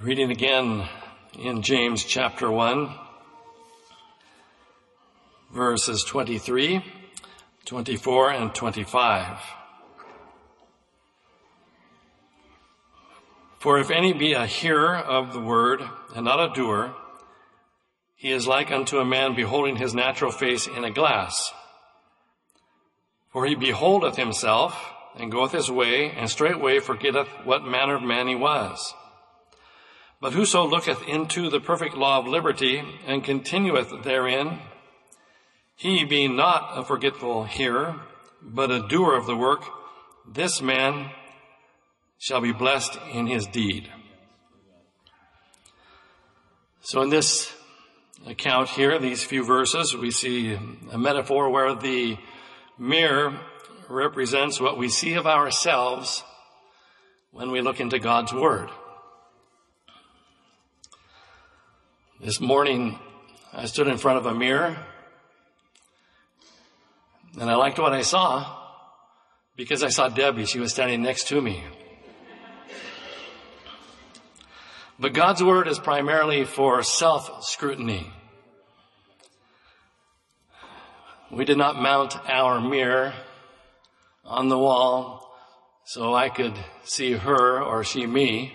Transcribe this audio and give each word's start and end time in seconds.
Reading 0.00 0.30
again 0.30 0.88
in 1.36 1.60
James 1.60 2.04
chapter 2.04 2.48
1, 2.48 2.88
verses 5.52 6.04
23, 6.04 6.84
24, 7.64 8.30
and 8.30 8.54
25. 8.54 9.40
For 13.58 13.80
if 13.80 13.90
any 13.90 14.12
be 14.12 14.34
a 14.34 14.46
hearer 14.46 14.94
of 14.94 15.32
the 15.32 15.40
word 15.40 15.82
and 16.14 16.24
not 16.24 16.48
a 16.48 16.54
doer, 16.54 16.94
he 18.14 18.30
is 18.30 18.46
like 18.46 18.70
unto 18.70 18.98
a 18.98 19.04
man 19.04 19.34
beholding 19.34 19.74
his 19.74 19.94
natural 19.94 20.30
face 20.30 20.68
in 20.68 20.84
a 20.84 20.92
glass. 20.92 21.52
For 23.32 23.46
he 23.46 23.56
beholdeth 23.56 24.14
himself 24.14 24.92
and 25.16 25.32
goeth 25.32 25.50
his 25.50 25.68
way 25.68 26.12
and 26.12 26.30
straightway 26.30 26.78
forgetteth 26.78 27.26
what 27.42 27.64
manner 27.64 27.96
of 27.96 28.02
man 28.04 28.28
he 28.28 28.36
was. 28.36 28.94
But 30.20 30.32
whoso 30.32 30.64
looketh 30.64 31.06
into 31.06 31.48
the 31.48 31.60
perfect 31.60 31.96
law 31.96 32.18
of 32.18 32.26
liberty 32.26 32.82
and 33.06 33.22
continueth 33.22 34.02
therein, 34.02 34.58
he 35.76 36.04
being 36.04 36.34
not 36.34 36.76
a 36.76 36.84
forgetful 36.84 37.44
hearer, 37.44 38.00
but 38.42 38.70
a 38.70 38.88
doer 38.88 39.16
of 39.16 39.26
the 39.26 39.36
work, 39.36 39.62
this 40.26 40.60
man 40.60 41.10
shall 42.18 42.40
be 42.40 42.52
blessed 42.52 42.98
in 43.12 43.28
his 43.28 43.46
deed. 43.46 43.88
So 46.80 47.02
in 47.02 47.10
this 47.10 47.52
account 48.26 48.70
here, 48.70 48.98
these 48.98 49.22
few 49.22 49.44
verses, 49.44 49.96
we 49.96 50.10
see 50.10 50.58
a 50.90 50.98
metaphor 50.98 51.50
where 51.50 51.74
the 51.74 52.18
mirror 52.76 53.38
represents 53.88 54.60
what 54.60 54.78
we 54.78 54.88
see 54.88 55.14
of 55.14 55.26
ourselves 55.26 56.24
when 57.30 57.52
we 57.52 57.60
look 57.60 57.78
into 57.78 57.98
God's 57.98 58.32
Word. 58.32 58.68
This 62.20 62.40
morning, 62.40 62.98
I 63.52 63.66
stood 63.66 63.86
in 63.86 63.96
front 63.96 64.18
of 64.18 64.26
a 64.26 64.34
mirror 64.34 64.76
and 67.38 67.48
I 67.48 67.54
liked 67.54 67.78
what 67.78 67.92
I 67.92 68.02
saw 68.02 68.56
because 69.54 69.84
I 69.84 69.90
saw 69.90 70.08
Debbie. 70.08 70.44
She 70.44 70.58
was 70.58 70.72
standing 70.72 71.00
next 71.00 71.28
to 71.28 71.40
me. 71.40 71.62
But 74.98 75.12
God's 75.12 75.44
Word 75.44 75.68
is 75.68 75.78
primarily 75.78 76.44
for 76.44 76.82
self-scrutiny. 76.82 78.12
We 81.30 81.44
did 81.44 81.56
not 81.56 81.80
mount 81.80 82.16
our 82.28 82.60
mirror 82.60 83.14
on 84.24 84.48
the 84.48 84.58
wall 84.58 85.36
so 85.84 86.16
I 86.16 86.30
could 86.30 86.54
see 86.82 87.12
her 87.12 87.62
or 87.62 87.84
she 87.84 88.08
me. 88.08 88.54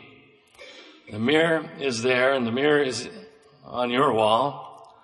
The 1.10 1.18
mirror 1.18 1.72
is 1.80 2.02
there 2.02 2.34
and 2.34 2.46
the 2.46 2.52
mirror 2.52 2.82
is 2.82 3.08
on 3.64 3.90
your 3.90 4.14
wall 4.14 4.96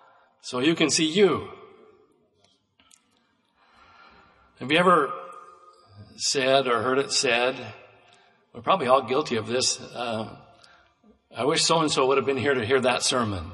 so 0.42 0.60
you 0.60 0.76
can 0.76 0.90
see 0.90 1.06
you. 1.06 1.50
Have 4.60 4.72
you 4.72 4.78
ever 4.78 5.12
said 6.18 6.68
or 6.68 6.82
heard 6.82 6.98
it 6.98 7.12
said, 7.12 7.56
we're 8.54 8.62
probably 8.62 8.88
all 8.88 9.04
guilty 9.04 9.38
of 9.38 9.48
this, 9.48 9.80
uh, 9.80 10.36
I 11.36 11.46
wish 11.46 11.64
so 11.64 11.80
and 11.80 11.92
so 11.92 12.08
would 12.08 12.18
have 12.18 12.26
been 12.26 12.38
here 12.38 12.54
to 12.54 12.66
hear 12.66 12.82
that 12.82 13.04
sermon. 13.04 13.52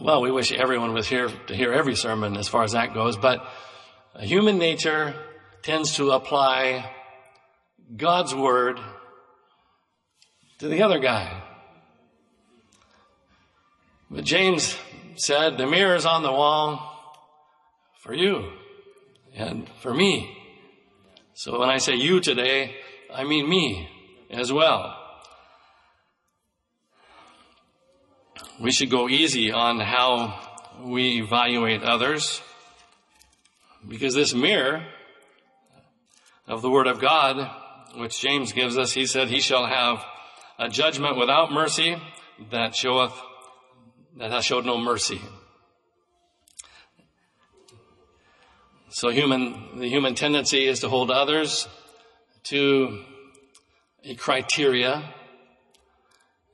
Well, 0.00 0.22
we 0.22 0.30
wish 0.30 0.50
everyone 0.52 0.94
was 0.94 1.06
here 1.06 1.28
to 1.46 1.54
hear 1.54 1.72
every 1.72 1.94
sermon 1.94 2.36
as 2.36 2.48
far 2.48 2.64
as 2.64 2.72
that 2.72 2.94
goes, 2.94 3.16
but 3.16 3.46
human 4.18 4.58
nature 4.58 5.14
tends 5.62 5.96
to 5.96 6.12
apply 6.12 6.90
God's 7.96 8.34
word 8.34 8.80
to 10.62 10.68
the 10.68 10.84
other 10.84 11.00
guy. 11.00 11.42
But 14.08 14.22
James 14.22 14.78
said, 15.16 15.58
the 15.58 15.66
mirror 15.66 15.96
is 15.96 16.06
on 16.06 16.22
the 16.22 16.30
wall 16.30 17.18
for 17.98 18.14
you 18.14 18.48
and 19.34 19.68
for 19.80 19.92
me. 19.92 20.38
So 21.34 21.58
when 21.58 21.68
I 21.68 21.78
say 21.78 21.94
you 21.94 22.20
today, 22.20 22.76
I 23.12 23.24
mean 23.24 23.48
me 23.48 23.88
as 24.30 24.52
well. 24.52 24.96
We 28.60 28.70
should 28.70 28.88
go 28.88 29.08
easy 29.08 29.50
on 29.50 29.80
how 29.80 30.38
we 30.84 31.22
evaluate 31.22 31.82
others 31.82 32.40
because 33.88 34.14
this 34.14 34.32
mirror 34.32 34.86
of 36.46 36.62
the 36.62 36.70
Word 36.70 36.86
of 36.86 37.00
God, 37.00 37.50
which 37.96 38.20
James 38.20 38.52
gives 38.52 38.78
us, 38.78 38.92
he 38.92 39.06
said, 39.06 39.26
He 39.26 39.40
shall 39.40 39.66
have 39.66 40.04
a 40.58 40.68
judgment 40.68 41.16
without 41.16 41.52
mercy 41.52 41.96
that 42.50 42.74
showeth 42.74 43.12
that 44.18 44.30
hath 44.30 44.44
showed 44.44 44.66
no 44.66 44.78
mercy. 44.78 45.20
So 48.90 49.08
human, 49.08 49.78
the 49.78 49.88
human 49.88 50.14
tendency 50.14 50.66
is 50.66 50.80
to 50.80 50.88
hold 50.88 51.10
others 51.10 51.66
to 52.44 53.04
a 54.04 54.14
criteria 54.14 55.02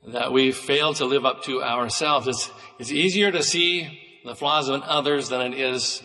that 0.07 0.31
we 0.31 0.53
fail 0.53 0.93
to 0.93 1.05
live 1.05 1.25
up 1.25 1.43
to 1.43 1.61
ourselves. 1.61 2.27
It's, 2.27 2.51
it's 2.79 2.91
easier 2.91 3.31
to 3.31 3.43
see 3.43 4.21
the 4.23 4.35
flaws 4.35 4.69
in 4.69 4.81
others 4.83 5.29
than 5.29 5.41
it 5.41 5.59
is 5.59 6.01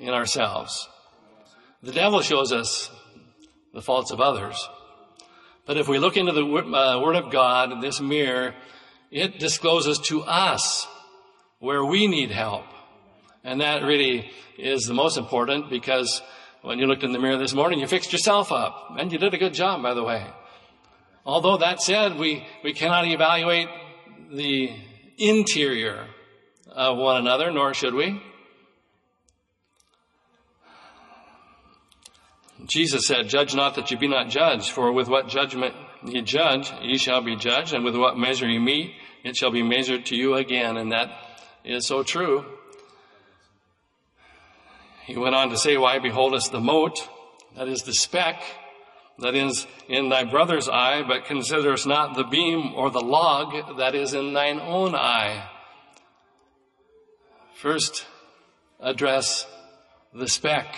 in 0.00 0.10
ourselves. 0.10 0.88
The 1.82 1.92
devil 1.92 2.22
shows 2.22 2.52
us 2.52 2.90
the 3.74 3.82
faults 3.82 4.12
of 4.12 4.20
others. 4.20 4.68
But 5.66 5.76
if 5.76 5.88
we 5.88 5.98
look 5.98 6.16
into 6.16 6.32
the 6.32 6.44
uh, 6.44 7.00
Word 7.00 7.16
of 7.16 7.30
God, 7.30 7.82
this 7.82 8.00
mirror, 8.00 8.54
it 9.10 9.38
discloses 9.38 9.98
to 10.08 10.22
us 10.22 10.86
where 11.60 11.84
we 11.84 12.06
need 12.06 12.30
help. 12.30 12.64
And 13.44 13.60
that 13.60 13.82
really 13.82 14.30
is 14.58 14.84
the 14.84 14.94
most 14.94 15.16
important 15.16 15.70
because 15.70 16.22
when 16.62 16.78
you 16.78 16.86
looked 16.86 17.04
in 17.04 17.12
the 17.12 17.18
mirror 17.18 17.36
this 17.36 17.54
morning, 17.54 17.80
you 17.80 17.86
fixed 17.86 18.12
yourself 18.12 18.50
up. 18.50 18.96
And 18.98 19.12
you 19.12 19.18
did 19.18 19.34
a 19.34 19.38
good 19.38 19.54
job, 19.54 19.82
by 19.82 19.94
the 19.94 20.02
way. 20.02 20.26
Although 21.24 21.58
that 21.58 21.80
said, 21.80 22.18
we, 22.18 22.44
we 22.64 22.72
cannot 22.72 23.06
evaluate 23.06 23.68
the 24.32 24.70
interior 25.18 26.06
of 26.66 26.98
one 26.98 27.18
another, 27.18 27.52
nor 27.52 27.74
should 27.74 27.94
we. 27.94 28.20
Jesus 32.66 33.06
said, 33.06 33.28
Judge 33.28 33.54
not 33.54 33.74
that 33.74 33.90
you 33.90 33.98
be 33.98 34.08
not 34.08 34.28
judged, 34.28 34.70
for 34.70 34.92
with 34.92 35.08
what 35.08 35.28
judgment 35.28 35.74
ye 36.04 36.22
judge, 36.22 36.72
ye 36.82 36.96
shall 36.96 37.20
be 37.20 37.36
judged, 37.36 37.72
and 37.74 37.84
with 37.84 37.96
what 37.96 38.16
measure 38.16 38.48
ye 38.48 38.58
mete, 38.58 38.92
it 39.24 39.36
shall 39.36 39.50
be 39.50 39.62
measured 39.62 40.06
to 40.06 40.16
you 40.16 40.34
again. 40.34 40.76
And 40.76 40.92
that 40.92 41.10
is 41.64 41.86
so 41.86 42.02
true. 42.02 42.44
He 45.04 45.16
went 45.16 45.34
on 45.34 45.50
to 45.50 45.56
say, 45.56 45.76
Why 45.76 45.98
beholdest 45.98 46.52
the 46.52 46.60
mote, 46.60 47.08
that 47.56 47.68
is 47.68 47.82
the 47.82 47.94
speck, 47.94 48.42
that 49.18 49.34
is 49.34 49.66
in 49.88 50.08
thy 50.08 50.24
brother's 50.24 50.68
eye, 50.68 51.02
but 51.06 51.24
considerest 51.24 51.86
not 51.86 52.14
the 52.14 52.24
beam 52.24 52.74
or 52.74 52.90
the 52.90 53.00
log 53.00 53.78
that 53.78 53.94
is 53.94 54.14
in 54.14 54.32
thine 54.32 54.60
own 54.60 54.94
eye? 54.94 55.48
First, 57.54 58.06
address 58.80 59.46
the 60.12 60.28
speck, 60.28 60.74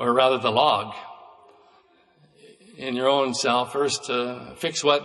or 0.00 0.14
rather 0.14 0.38
the 0.38 0.50
log 0.50 0.94
in 2.78 2.96
your 2.96 3.08
own 3.08 3.34
self. 3.34 3.72
First, 3.72 4.08
uh, 4.08 4.54
fix 4.54 4.82
what 4.82 5.02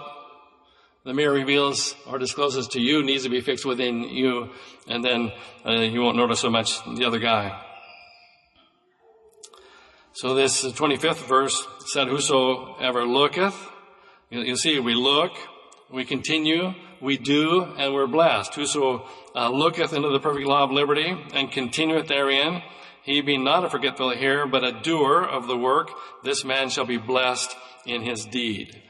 the 1.03 1.13
mirror 1.13 1.33
reveals 1.33 1.93
or 2.07 2.17
discloses 2.17 2.69
to 2.69 2.79
you 2.79 3.03
needs 3.03 3.23
to 3.23 3.29
be 3.29 3.41
fixed 3.41 3.65
within 3.65 4.03
you, 4.03 4.51
and 4.87 5.03
then 5.03 5.33
uh, 5.65 5.81
you 5.81 6.01
won't 6.01 6.15
notice 6.15 6.39
so 6.39 6.49
much 6.49 6.81
the 6.95 7.03
other 7.03 7.19
guy. 7.19 7.61
So 10.13 10.33
this 10.33 10.63
25th 10.63 11.27
verse 11.27 11.67
said, 11.87 12.07
Whosoever 12.07 13.05
looketh, 13.05 13.55
you 14.29 14.55
see, 14.55 14.79
we 14.79 14.95
look, 14.95 15.33
we 15.91 16.05
continue, 16.05 16.73
we 17.01 17.17
do, 17.17 17.63
and 17.77 17.93
we're 17.93 18.07
blessed. 18.07 18.55
Whoso 18.55 19.05
uh, 19.35 19.49
looketh 19.49 19.91
into 19.91 20.09
the 20.09 20.21
perfect 20.21 20.47
law 20.47 20.63
of 20.63 20.71
liberty 20.71 21.13
and 21.33 21.51
continueth 21.51 22.07
therein, 22.07 22.61
he 23.05 23.21
being 23.21 23.43
not 23.43 23.63
a 23.63 23.69
forgetful 23.69 24.09
hearer, 24.15 24.47
but 24.47 24.63
a 24.63 24.81
doer 24.81 25.21
of 25.23 25.45
the 25.45 25.55
work, 25.55 25.91
this 26.23 26.43
man 26.43 26.69
shall 26.69 26.85
be 26.85 26.97
blessed 26.97 27.55
in 27.85 28.01
his 28.01 28.25
deed. 28.25 28.81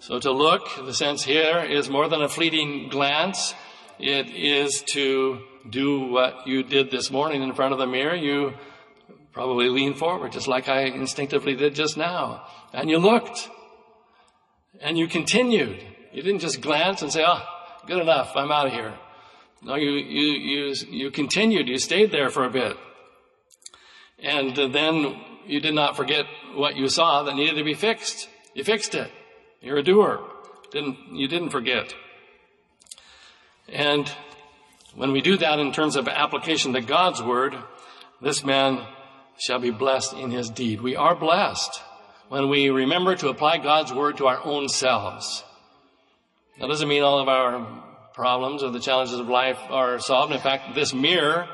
So 0.00 0.18
to 0.18 0.32
look, 0.32 0.70
the 0.86 0.94
sense 0.94 1.22
here 1.22 1.58
is 1.58 1.90
more 1.90 2.08
than 2.08 2.22
a 2.22 2.30
fleeting 2.30 2.88
glance. 2.88 3.54
It 3.98 4.30
is 4.30 4.82
to 4.94 5.42
do 5.68 6.08
what 6.08 6.46
you 6.46 6.62
did 6.62 6.90
this 6.90 7.10
morning 7.10 7.42
in 7.42 7.52
front 7.52 7.74
of 7.74 7.78
the 7.78 7.86
mirror. 7.86 8.14
You 8.14 8.54
probably 9.32 9.68
leaned 9.68 9.98
forward 9.98 10.32
just 10.32 10.48
like 10.48 10.70
I 10.70 10.84
instinctively 10.84 11.54
did 11.54 11.74
just 11.74 11.98
now. 11.98 12.46
And 12.72 12.88
you 12.88 12.96
looked. 12.96 13.50
And 14.80 14.96
you 14.96 15.08
continued. 15.08 15.84
You 16.14 16.22
didn't 16.22 16.40
just 16.40 16.62
glance 16.62 17.02
and 17.02 17.12
say, 17.12 17.22
oh, 17.26 17.42
good 17.86 18.00
enough, 18.00 18.32
I'm 18.34 18.50
out 18.50 18.68
of 18.68 18.72
here. 18.72 18.94
No, 19.62 19.74
you, 19.74 19.90
you, 19.90 20.32
you, 20.32 20.74
you 20.88 21.10
continued. 21.10 21.68
You 21.68 21.78
stayed 21.78 22.12
there 22.12 22.30
for 22.30 22.44
a 22.44 22.50
bit. 22.50 22.78
And 24.20 24.56
then 24.56 25.20
you 25.46 25.60
did 25.60 25.74
not 25.74 25.96
forget 25.96 26.26
what 26.54 26.76
you 26.76 26.88
saw 26.88 27.22
that 27.22 27.34
needed 27.34 27.56
to 27.56 27.64
be 27.64 27.74
fixed. 27.74 28.28
You 28.54 28.64
fixed 28.64 28.94
it. 28.94 29.10
You're 29.60 29.78
a 29.78 29.82
doer. 29.82 30.20
Didn't, 30.70 30.98
you 31.12 31.28
didn't 31.28 31.50
forget. 31.50 31.94
And 33.68 34.10
when 34.94 35.12
we 35.12 35.20
do 35.20 35.36
that 35.36 35.58
in 35.58 35.72
terms 35.72 35.96
of 35.96 36.08
application 36.08 36.72
to 36.72 36.80
God's 36.80 37.22
word, 37.22 37.56
this 38.20 38.44
man 38.44 38.84
shall 39.38 39.60
be 39.60 39.70
blessed 39.70 40.14
in 40.14 40.30
his 40.30 40.50
deed. 40.50 40.80
We 40.80 40.96
are 40.96 41.14
blessed 41.14 41.82
when 42.28 42.48
we 42.48 42.70
remember 42.70 43.14
to 43.16 43.28
apply 43.28 43.58
God's 43.58 43.92
word 43.92 44.16
to 44.18 44.26
our 44.26 44.44
own 44.44 44.68
selves. 44.68 45.44
That 46.60 46.66
doesn't 46.66 46.88
mean 46.88 47.02
all 47.02 47.20
of 47.20 47.28
our 47.28 47.84
problems 48.14 48.62
or 48.62 48.70
the 48.70 48.80
challenges 48.80 49.18
of 49.18 49.28
life 49.28 49.58
are 49.70 50.00
solved. 50.00 50.32
In 50.32 50.40
fact, 50.40 50.74
this 50.74 50.92
mirror 50.92 51.48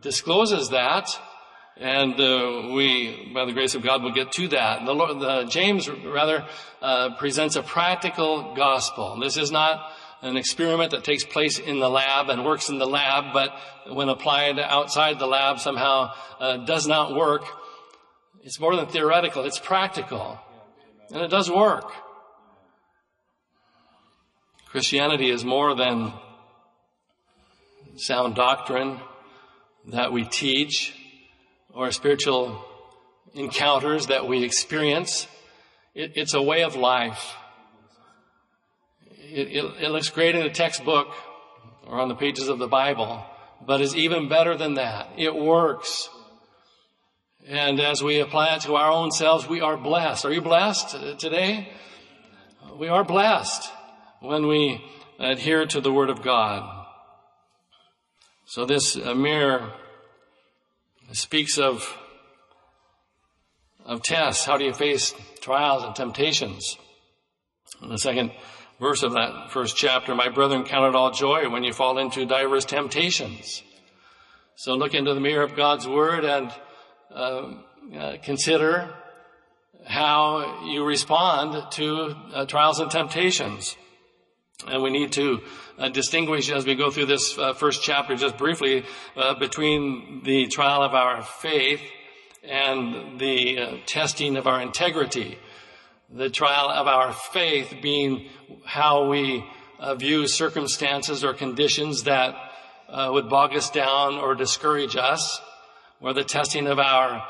discloses 0.00 0.70
that. 0.70 1.18
And 1.78 2.18
uh, 2.18 2.70
we, 2.72 3.30
by 3.34 3.44
the 3.44 3.52
grace 3.52 3.74
of 3.74 3.82
God, 3.82 4.02
will 4.02 4.12
get 4.12 4.32
to 4.32 4.48
that. 4.48 4.84
The, 4.86 4.94
Lord, 4.94 5.20
the 5.20 5.44
James 5.44 5.88
rather 5.90 6.46
uh, 6.80 7.16
presents 7.16 7.56
a 7.56 7.62
practical 7.62 8.54
gospel. 8.54 9.20
This 9.20 9.36
is 9.36 9.50
not 9.50 9.92
an 10.22 10.38
experiment 10.38 10.92
that 10.92 11.04
takes 11.04 11.24
place 11.24 11.58
in 11.58 11.78
the 11.78 11.90
lab 11.90 12.30
and 12.30 12.44
works 12.44 12.70
in 12.70 12.78
the 12.78 12.86
lab, 12.86 13.34
but 13.34 13.50
when 13.94 14.08
applied 14.08 14.58
outside 14.58 15.18
the 15.18 15.26
lab 15.26 15.60
somehow 15.60 16.12
uh, 16.40 16.56
does 16.64 16.86
not 16.86 17.14
work. 17.14 17.44
It's 18.42 18.58
more 18.58 18.74
than 18.74 18.86
theoretical, 18.86 19.44
it's 19.44 19.58
practical. 19.58 20.40
And 21.12 21.22
it 21.22 21.28
does 21.28 21.50
work. 21.50 21.92
Christianity 24.66 25.30
is 25.30 25.44
more 25.44 25.74
than 25.76 26.12
sound 27.96 28.34
doctrine 28.34 29.00
that 29.88 30.12
we 30.12 30.24
teach 30.24 30.94
or 31.76 31.92
spiritual 31.92 32.64
encounters 33.34 34.06
that 34.06 34.26
we 34.26 34.42
experience. 34.42 35.28
It, 35.94 36.12
it's 36.16 36.32
a 36.32 36.40
way 36.40 36.64
of 36.64 36.74
life. 36.74 37.34
It, 39.10 39.48
it, 39.48 39.64
it 39.82 39.90
looks 39.90 40.08
great 40.08 40.34
in 40.34 40.42
a 40.42 40.50
textbook 40.50 41.08
or 41.86 42.00
on 42.00 42.08
the 42.08 42.14
pages 42.14 42.48
of 42.48 42.58
the 42.58 42.66
Bible, 42.66 43.22
but 43.64 43.82
is 43.82 43.94
even 43.94 44.28
better 44.28 44.56
than 44.56 44.74
that. 44.74 45.10
It 45.18 45.34
works. 45.34 46.08
And 47.46 47.78
as 47.78 48.02
we 48.02 48.20
apply 48.20 48.54
it 48.56 48.62
to 48.62 48.74
our 48.74 48.90
own 48.90 49.10
selves, 49.10 49.46
we 49.46 49.60
are 49.60 49.76
blessed. 49.76 50.24
Are 50.24 50.32
you 50.32 50.40
blessed 50.40 50.96
today? 51.18 51.68
We 52.78 52.88
are 52.88 53.04
blessed 53.04 53.70
when 54.20 54.46
we 54.46 54.82
adhere 55.18 55.66
to 55.66 55.80
the 55.82 55.92
Word 55.92 56.08
of 56.08 56.22
God. 56.22 56.86
So 58.46 58.64
this 58.64 58.96
uh, 58.96 59.14
mirror 59.14 59.72
speaks 61.16 61.58
of, 61.58 61.96
of 63.84 64.02
tests. 64.02 64.44
How 64.44 64.58
do 64.58 64.64
you 64.64 64.74
face 64.74 65.14
trials 65.40 65.82
and 65.82 65.94
temptations? 65.94 66.76
In 67.82 67.88
the 67.88 67.98
second 67.98 68.32
verse 68.78 69.02
of 69.02 69.12
that 69.12 69.50
first 69.50 69.76
chapter, 69.76 70.14
my 70.14 70.28
brethren, 70.28 70.64
count 70.64 70.94
it 70.94 70.96
all 70.96 71.10
joy 71.10 71.48
when 71.48 71.64
you 71.64 71.72
fall 71.72 71.98
into 71.98 72.26
diverse 72.26 72.64
temptations. 72.64 73.62
So 74.56 74.74
look 74.74 74.94
into 74.94 75.14
the 75.14 75.20
mirror 75.20 75.42
of 75.42 75.56
God's 75.56 75.88
Word 75.88 76.24
and 76.24 76.52
uh, 77.14 77.54
uh, 77.96 78.16
consider 78.22 78.94
how 79.86 80.64
you 80.66 80.84
respond 80.84 81.70
to 81.72 82.16
uh, 82.34 82.46
trials 82.46 82.80
and 82.80 82.90
temptations. 82.90 83.76
And 84.64 84.82
we 84.82 84.88
need 84.88 85.12
to 85.12 85.42
uh, 85.78 85.90
distinguish 85.90 86.50
as 86.50 86.64
we 86.64 86.76
go 86.76 86.90
through 86.90 87.06
this 87.06 87.36
uh, 87.36 87.52
first 87.52 87.82
chapter 87.82 88.16
just 88.16 88.38
briefly 88.38 88.84
uh, 89.14 89.34
between 89.38 90.22
the 90.24 90.46
trial 90.46 90.82
of 90.82 90.94
our 90.94 91.22
faith 91.22 91.82
and 92.42 93.20
the 93.20 93.58
uh, 93.58 93.76
testing 93.84 94.36
of 94.38 94.46
our 94.46 94.62
integrity. 94.62 95.38
The 96.08 96.30
trial 96.30 96.70
of 96.70 96.86
our 96.86 97.12
faith 97.12 97.74
being 97.82 98.30
how 98.64 99.10
we 99.10 99.44
uh, 99.78 99.94
view 99.94 100.26
circumstances 100.26 101.22
or 101.22 101.34
conditions 101.34 102.04
that 102.04 102.34
uh, 102.88 103.10
would 103.12 103.28
bog 103.28 103.54
us 103.54 103.68
down 103.68 104.14
or 104.14 104.34
discourage 104.34 104.96
us, 104.96 105.38
or 106.00 106.14
the 106.14 106.24
testing 106.24 106.66
of 106.66 106.78
our 106.78 107.22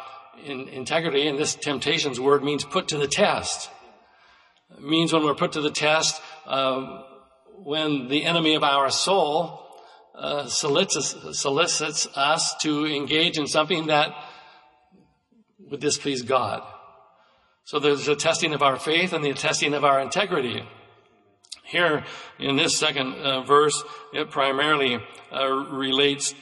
in- 0.44 0.69
integrity. 0.69 1.26
And 1.26 1.37
this 1.37 1.56
temptations 1.56 2.20
word 2.20 2.44
means 2.44 2.64
put 2.64 2.87
to 2.88 2.99
the 2.99 3.08
test. 3.08 3.69
It 4.70 4.84
means 4.84 5.12
when 5.12 5.25
we're 5.25 5.34
put 5.34 5.52
to 5.52 5.61
the 5.61 5.70
test, 5.70 6.20
when 7.64 8.08
the 8.08 8.25
enemy 8.25 8.55
of 8.55 8.62
our 8.62 8.91
soul 8.91 9.67
uh, 10.14 10.47
solicits, 10.47 11.38
solicits 11.38 12.06
us 12.17 12.55
to 12.62 12.87
engage 12.87 13.38
in 13.38 13.47
something 13.47 13.87
that 13.87 14.14
would 15.70 15.81
displease 15.81 16.23
God. 16.23 16.62
So 17.64 17.79
there's 17.79 18.08
a 18.08 18.17
testing 18.17 18.55
of 18.55 18.62
our 18.62 18.79
faith 18.79 19.12
and 19.12 19.25
the 19.25 19.35
testing 19.35 19.75
of 19.75 19.85
our 19.85 20.00
integrity. 20.00 20.62
Here 21.64 22.05
in 22.38 22.56
this 22.56 22.76
second 22.79 23.14
uh, 23.14 23.43
verse, 23.43 23.82
it 24.14 24.31
primarily 24.31 25.00
uh, 25.32 25.49
relates 25.49 26.35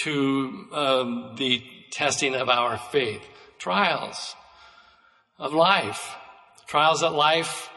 to 0.00 0.66
um, 0.72 1.34
the 1.38 1.62
testing 1.90 2.34
of 2.34 2.48
our 2.48 2.76
faith. 2.76 3.22
Trials 3.58 4.36
of 5.38 5.54
life. 5.54 6.14
Trials 6.66 7.00
that 7.00 7.14
life 7.14 7.70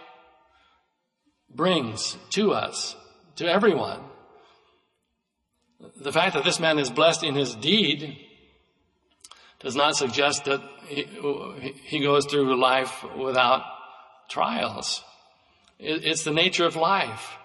brings 1.56 2.18
to 2.32 2.54
us, 2.54 2.96
to 3.36 3.46
everyone. 3.46 4.00
The 5.98 6.12
fact 6.12 6.36
that 6.36 6.44
this 6.44 6.60
man 6.60 6.80
is 6.80 6.90
blessed 6.90 7.24
in 7.24 7.36
his 7.36 7.56
deed 7.56 8.18
does 9.60 9.76
not 9.76 9.96
suggest 9.96 10.46
that 10.46 10.62
he, 10.88 12.00
goes 12.00 12.26
through 12.26 12.60
life 12.60 13.04
without 13.18 13.64
trials. 14.30 15.04
it's 15.80 16.24
the 16.24 16.32
nature 16.32 16.66
of 16.66 16.76
life 16.76 17.38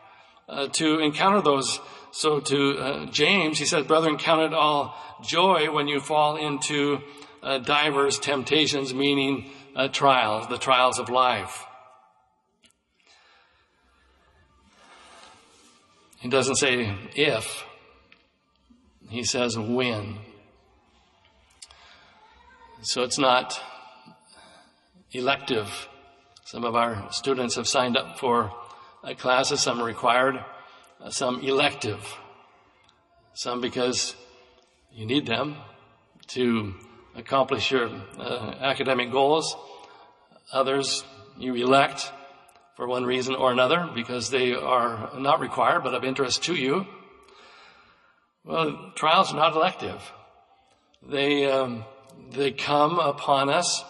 uh, 0.49 0.69
to 0.69 1.00
encounter 1.00 1.43
those. 1.43 1.81
So 2.12 2.41
to 2.41 2.79
uh, 2.79 3.06
James, 3.06 3.59
he 3.59 3.67
says, 3.67 3.87
brethren, 3.87 4.17
count 4.17 4.43
it 4.43 4.55
all 4.55 4.97
joy 5.23 5.70
when 5.70 5.88
you 5.88 6.00
fall 6.00 6.37
into 6.37 7.00
uh, 7.43 7.59
divers 7.59 8.19
temptations, 8.19 8.94
meaning 8.94 9.50
uh, 9.75 9.88
trials, 9.88 10.49
the 10.49 10.59
trials 10.59 10.99
of 10.99 11.11
life. 11.11 11.64
He 16.18 16.28
doesn't 16.28 16.56
say 16.56 16.96
if, 17.14 17.64
he 19.08 19.22
says 19.22 19.58
when. 19.58 20.18
So 22.82 23.02
it's 23.02 23.18
not 23.18 23.60
elective. 25.12 25.88
Some 26.44 26.64
of 26.64 26.74
our 26.74 27.11
students 27.11 27.56
have 27.56 27.68
signed 27.68 27.96
up 27.96 28.18
for 28.18 28.52
classes, 29.18 29.61
some 29.61 29.82
required, 29.82 30.44
some 31.11 31.40
elective. 31.40 32.00
Some 33.35 33.61
because 33.61 34.14
you 34.92 35.04
need 35.06 35.26
them 35.26 35.56
to 36.28 36.75
accomplish 37.14 37.70
your 37.70 37.88
uh, 38.18 38.54
academic 38.61 39.12
goals. 39.12 39.54
Others 40.52 41.04
you 41.38 41.54
elect 41.54 42.11
for 42.76 42.87
one 42.87 43.04
reason 43.04 43.35
or 43.35 43.50
another 43.50 43.88
because 43.95 44.30
they 44.30 44.54
are 44.54 45.11
not 45.18 45.40
required 45.40 45.83
but 45.83 45.95
of 45.95 46.04
interest 46.04 46.45
to 46.45 46.54
you. 46.54 46.87
Well, 48.45 48.92
trials 48.95 49.33
are 49.33 49.37
not 49.37 49.56
elective. 49.56 50.00
They, 51.02 51.50
um, 51.50 51.85
they 52.30 52.52
come 52.52 52.99
upon 52.99 53.49
us 53.49 53.83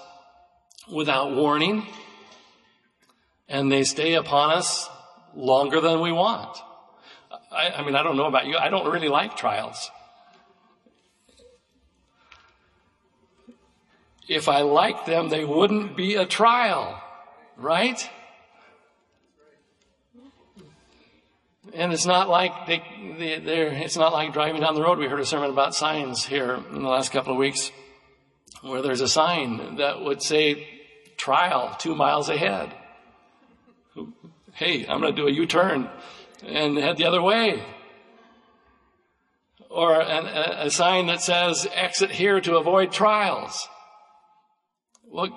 without 0.90 1.34
warning 1.34 1.84
and 3.48 3.70
they 3.70 3.82
stay 3.84 4.14
upon 4.14 4.52
us 4.52 4.88
longer 5.34 5.80
than 5.80 6.00
we 6.00 6.12
want. 6.12 6.56
I, 7.50 7.70
I 7.70 7.84
mean, 7.84 7.96
I 7.96 8.02
don't 8.02 8.16
know 8.16 8.26
about 8.26 8.46
you. 8.46 8.56
I 8.56 8.68
don't 8.68 8.90
really 8.90 9.08
like 9.08 9.36
trials. 9.36 9.90
If 14.28 14.48
I 14.48 14.62
liked 14.62 15.06
them, 15.06 15.28
they 15.28 15.44
wouldn't 15.44 15.96
be 15.96 16.16
a 16.16 16.26
trial, 16.26 17.00
right? 17.56 18.08
And 21.76 21.92
it's 21.92 22.06
not 22.06 22.30
like 22.30 22.66
they, 22.66 22.82
they, 23.18 23.84
it's 23.84 23.98
not 23.98 24.14
like 24.14 24.32
driving 24.32 24.62
down 24.62 24.74
the 24.74 24.82
road. 24.82 24.98
We 24.98 25.08
heard 25.08 25.20
a 25.20 25.26
sermon 25.26 25.50
about 25.50 25.74
signs 25.74 26.24
here 26.24 26.58
in 26.72 26.82
the 26.82 26.88
last 26.88 27.12
couple 27.12 27.32
of 27.32 27.38
weeks 27.38 27.70
where 28.62 28.80
there's 28.80 29.02
a 29.02 29.08
sign 29.08 29.76
that 29.76 30.00
would 30.00 30.22
say 30.22 30.66
trial 31.18 31.76
two 31.78 31.94
miles 31.94 32.30
ahead. 32.30 32.74
Hey, 34.54 34.86
I'm 34.86 35.02
going 35.02 35.14
to 35.14 35.20
do 35.20 35.28
a 35.28 35.30
U-turn 35.30 35.90
and 36.46 36.78
head 36.78 36.96
the 36.96 37.04
other 37.04 37.20
way. 37.20 37.62
Or 39.68 40.00
an, 40.00 40.24
a, 40.24 40.66
a 40.66 40.70
sign 40.70 41.08
that 41.08 41.20
says 41.20 41.68
exit 41.74 42.10
here 42.10 42.40
to 42.40 42.56
avoid 42.56 42.90
trials. 42.90 43.68
Well, 45.10 45.28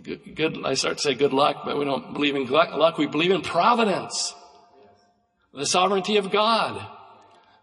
good, 0.00 0.36
good, 0.36 0.64
I 0.64 0.74
start 0.74 0.98
to 0.98 1.02
say 1.02 1.14
good 1.14 1.32
luck, 1.32 1.62
but 1.64 1.76
we 1.76 1.84
don't 1.84 2.12
believe 2.12 2.36
in 2.36 2.46
luck. 2.46 2.98
We 2.98 3.08
believe 3.08 3.32
in 3.32 3.42
providence 3.42 4.32
the 5.54 5.66
sovereignty 5.66 6.16
of 6.16 6.30
God. 6.30 6.86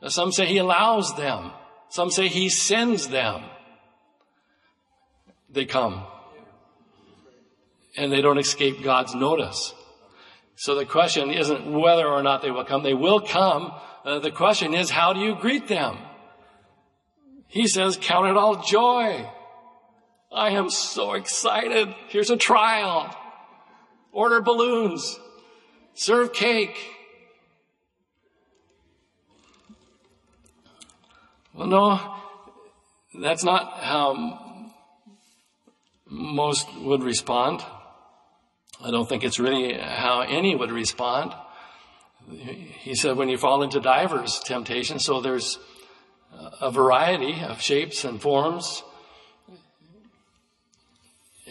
Some 0.07 0.31
say 0.31 0.45
he 0.45 0.57
allows 0.57 1.15
them. 1.15 1.51
Some 1.89 2.11
say 2.11 2.27
he 2.27 2.49
sends 2.49 3.07
them. 3.07 3.43
they 5.49 5.65
come. 5.65 6.03
And 7.97 8.11
they 8.11 8.21
don't 8.21 8.37
escape 8.37 8.83
God's 8.83 9.15
notice. 9.15 9.73
So 10.55 10.75
the 10.75 10.85
question 10.85 11.31
isn't 11.31 11.71
whether 11.71 12.07
or 12.07 12.21
not 12.21 12.41
they 12.41 12.51
will 12.51 12.65
come. 12.65 12.83
They 12.83 12.93
will 12.93 13.19
come. 13.21 13.73
Uh, 14.05 14.19
the 14.19 14.31
question 14.31 14.73
is, 14.73 14.89
how 14.89 15.13
do 15.13 15.19
you 15.19 15.35
greet 15.35 15.67
them? 15.67 15.97
He 17.47 17.67
says, 17.67 17.97
count 17.99 18.27
it 18.27 18.37
all 18.37 18.61
joy. 18.61 19.27
I 20.31 20.51
am 20.51 20.69
so 20.69 21.13
excited. 21.13 21.93
Here's 22.09 22.29
a 22.29 22.37
trial. 22.37 23.15
Order 24.11 24.41
balloons. 24.41 25.19
Serve 25.95 26.31
cake. 26.31 26.77
Well, 31.59 31.67
no, 31.67 32.15
that's 33.21 33.43
not 33.43 33.83
how 33.83 34.63
most 36.09 36.73
would 36.77 37.03
respond. 37.03 37.61
I 38.81 38.91
don't 38.91 39.09
think 39.09 39.25
it's 39.25 39.39
really 39.39 39.73
how 39.73 40.21
any 40.21 40.55
would 40.55 40.71
respond. 40.71 41.35
He 42.31 42.95
said, 42.95 43.17
when 43.17 43.27
you 43.27 43.37
fall 43.37 43.61
into 43.61 43.81
divers 43.81 44.39
temptations, 44.39 45.03
so 45.03 45.19
there's 45.19 45.59
a 46.61 46.71
variety 46.71 47.41
of 47.41 47.61
shapes 47.61 48.05
and 48.05 48.21
forms, 48.21 48.81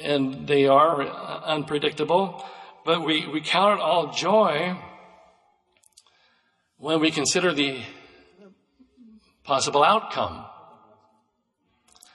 and 0.03 0.49
they 0.49 0.69
are 0.69 1.03
unpredictable, 1.03 2.43
but 2.87 3.05
we, 3.05 3.27
we 3.27 3.43
count 3.43 3.79
it 3.79 3.83
all 3.83 4.11
joy 4.11 4.75
when 6.79 6.99
we 6.99 7.11
consider 7.11 7.53
the 7.53 7.83
possible 9.49 9.83
outcome. 9.83 10.45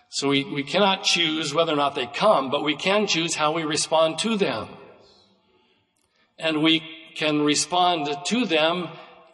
So 0.09 0.29
we, 0.29 0.43
we 0.43 0.63
cannot 0.63 1.03
choose 1.03 1.55
whether 1.55 1.73
or 1.73 1.75
not 1.75 1.95
they 1.95 2.05
come, 2.05 2.51
but 2.51 2.63
we 2.63 2.75
can 2.75 3.07
choose 3.07 3.33
how 3.33 3.51
we 3.53 3.63
respond 3.63 4.19
to 4.19 4.37
them. 4.37 4.67
And 6.37 6.61
we 6.61 6.83
can 7.15 7.41
respond 7.41 8.15
to 8.27 8.45
them 8.45 8.89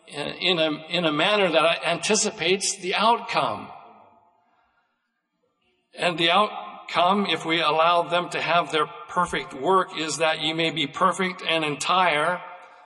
in 0.08 0.60
a, 0.60 0.72
in 0.89 1.03
a 1.03 1.12
manner 1.12 1.51
that 1.51 1.86
anticipates 1.86 2.77
the 2.77 2.96
outcome. 2.96 3.68
And 5.94 6.18
the 6.18 6.32
outcome, 6.32 7.25
if 7.29 7.46
we 7.46 7.60
allow 7.60 8.03
them 8.03 8.29
to 8.29 8.39
have 8.39 8.72
their 8.72 8.88
perfect 9.10 9.53
work, 9.53 9.89
is 10.00 10.20
that 10.20 10.39
you 10.39 10.56
may 10.56 10.72
be 10.72 10.88
perfect 10.88 11.41
and 11.41 11.65
entire, 11.65 12.39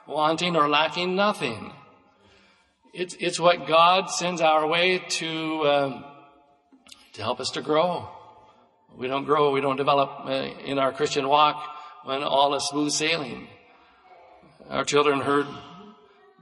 wanting 0.08 0.56
or 0.56 0.68
lacking 0.68 1.14
nothing. 1.14 1.72
It's, 2.96 3.16
it's 3.18 3.40
what 3.40 3.66
God 3.66 4.08
sends 4.08 4.40
our 4.40 4.68
way 4.68 5.00
to, 5.00 5.60
uh, 5.62 6.02
to 7.14 7.22
help 7.22 7.40
us 7.40 7.50
to 7.50 7.60
grow. 7.60 8.08
We 8.96 9.08
don't 9.08 9.24
grow, 9.24 9.50
we 9.50 9.60
don't 9.60 9.74
develop 9.74 10.26
uh, 10.26 10.30
in 10.64 10.78
our 10.78 10.92
Christian 10.92 11.26
walk 11.26 11.60
when 12.04 12.22
all 12.22 12.54
is 12.54 12.62
smooth 12.68 12.92
sailing. 12.92 13.48
Our 14.70 14.84
children 14.84 15.20
heard, 15.20 15.48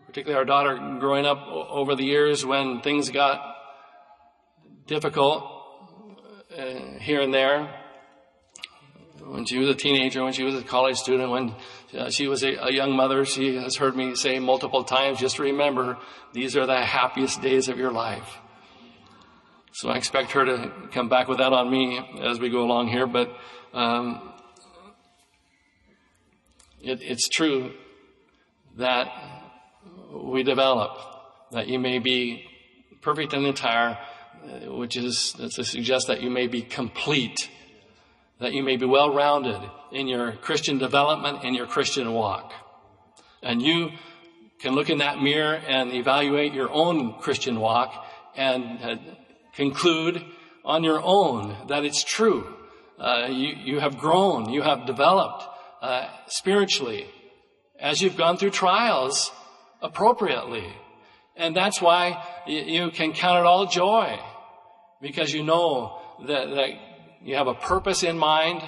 particularly 0.07 0.39
our 0.39 0.45
daughter 0.45 0.99
growing 1.01 1.25
up 1.25 1.39
over 1.49 1.95
the 1.95 2.05
years 2.05 2.45
when 2.45 2.83
things 2.83 3.09
got 3.09 3.57
difficult 4.87 5.45
uh, 6.55 6.99
here 7.01 7.23
and 7.23 7.33
there. 7.33 7.82
When 9.27 9.45
she 9.45 9.59
was 9.59 9.69
a 9.69 9.75
teenager, 9.75 10.23
when 10.23 10.33
she 10.33 10.45
was 10.45 10.55
a 10.55 10.63
college 10.63 10.97
student, 10.97 11.31
when 11.31 11.55
uh, 11.97 12.11
she 12.11 12.27
was 12.27 12.43
a, 12.43 12.55
a, 12.55 12.73
young 12.73 12.97
mother, 12.97 13.25
she 13.25 13.57
has 13.57 13.77
heard 13.77 13.97
me 13.97 14.15
say 14.15 14.39
multiple 14.39 14.85
times, 14.85 15.19
just 15.19 15.39
remember, 15.39 15.99
these 16.33 16.57
are 16.57 16.67
the 16.67 16.81
happiest 16.81 17.41
days 17.41 17.69
of 17.69 17.79
your 17.79 17.93
life. 17.93 18.39
So 19.73 19.89
I 19.89 19.97
expect 19.97 20.33
her 20.33 20.45
to 20.45 20.73
come 20.91 21.09
back 21.09 21.29
with 21.29 21.39
that 21.39 21.53
on 21.53 21.71
me 21.71 21.99
as 22.23 22.41
we 22.41 22.51
go 22.51 22.63
along 22.63 22.89
here, 22.89 23.07
but 23.07 23.31
um, 23.73 24.33
it, 26.81 27.01
it's 27.03 27.29
true 27.29 27.73
that 28.77 29.09
we 30.13 30.43
develop, 30.43 30.99
that 31.53 31.69
you 31.69 31.79
may 31.79 31.99
be 31.99 32.45
perfect 33.01 33.33
and 33.33 33.47
entire, 33.47 33.99
uh, 34.45 34.75
which 34.75 34.97
is 34.97 35.33
to 35.33 35.65
suggest 35.65 36.09
that 36.09 36.23
you 36.23 36.31
may 36.31 36.49
be 36.49 36.63
complete 36.63 37.51
that 38.43 38.53
you 38.53 38.63
may 38.63 38.77
be 38.77 38.85
well 38.85 39.15
rounded 39.15 39.61
in 39.93 40.09
your 40.09 40.33
Christian 40.33 40.79
development 40.79 41.39
and 41.45 41.55
your 41.55 41.67
Christian 41.67 42.13
walk. 42.13 42.53
And 43.43 43.63
you 43.63 43.91
can 44.59 44.75
look 44.75 44.91
in 44.91 44.99
that 44.99 45.21
mirror 45.21 45.55
and 45.55 45.93
evaluate 45.93 46.53
your 46.53 46.71
own 46.71 47.15
Christian 47.21 47.61
walk 47.61 48.05
and 48.37 48.79
uh, 48.83 48.97
conclude 49.55 50.25
on 50.65 50.85
your 50.85 51.01
own 51.03 51.57
that 51.69 51.85
it's 51.85 52.03
true. 52.03 52.47
Uh, 52.99 53.29
you, 53.29 53.55
you 53.65 53.81
have 53.81 53.99
grown, 53.99 54.51
you 54.51 54.63
have 54.63 54.87
developed 54.87 55.45
uh, 55.81 56.09
spiritually 56.27 57.07
as 57.81 58.01
you've 58.01 58.17
gone 58.17 58.37
through 58.37 58.51
trials 58.51 59.31
appropriately. 59.81 60.67
And 61.37 61.57
that's 61.57 61.81
why 61.81 62.25
you 62.47 62.91
can 62.91 63.13
count 63.13 63.39
it 63.39 63.47
all 63.47 63.67
joy 63.67 64.19
because 65.01 65.33
you 65.33 65.43
know 65.43 66.01
that, 66.27 66.51
that 66.51 66.71
you 67.25 67.37
have 67.37 67.47
a 67.47 67.55
purpose 67.55 68.03
in 68.03 68.19
mind. 68.19 68.63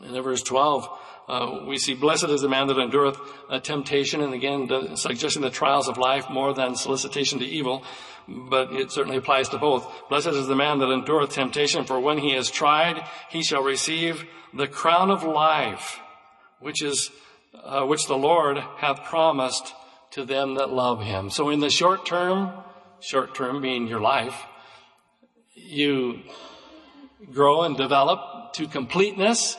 In 0.00 0.22
verse 0.22 0.42
12, 0.42 0.88
uh, 1.28 1.60
we 1.66 1.78
see, 1.78 1.94
blessed 1.94 2.28
is 2.28 2.42
the 2.42 2.48
man 2.48 2.68
that 2.68 2.78
endureth 2.78 3.18
temptation, 3.62 4.20
and 4.20 4.34
again, 4.34 4.66
the, 4.66 4.94
suggesting 4.96 5.42
the 5.42 5.50
trials 5.50 5.88
of 5.88 5.98
life 5.98 6.28
more 6.30 6.54
than 6.54 6.76
solicitation 6.76 7.38
to 7.38 7.44
evil, 7.44 7.82
but 8.28 8.72
it 8.72 8.92
certainly 8.92 9.16
applies 9.16 9.48
to 9.48 9.58
both. 9.58 9.90
Blessed 10.08 10.28
is 10.28 10.46
the 10.46 10.54
man 10.54 10.78
that 10.78 10.90
endureth 10.90 11.30
temptation, 11.30 11.84
for 11.84 11.98
when 11.98 12.18
he 12.18 12.34
is 12.34 12.50
tried, 12.50 13.02
he 13.30 13.42
shall 13.42 13.62
receive 13.62 14.24
the 14.54 14.68
crown 14.68 15.10
of 15.10 15.24
life, 15.24 15.98
which 16.60 16.82
is, 16.82 17.10
uh, 17.64 17.84
which 17.84 18.06
the 18.06 18.16
Lord 18.16 18.58
hath 18.76 19.04
promised 19.04 19.74
to 20.12 20.24
them 20.24 20.54
that 20.54 20.70
love 20.70 21.02
him. 21.02 21.30
So 21.30 21.48
in 21.48 21.60
the 21.60 21.70
short 21.70 22.06
term, 22.06 22.52
short 23.00 23.34
term 23.34 23.60
being 23.60 23.88
your 23.88 24.00
life, 24.00 24.46
you 25.54 26.22
grow 27.32 27.62
and 27.62 27.76
develop 27.76 28.52
to 28.54 28.66
completeness. 28.66 29.56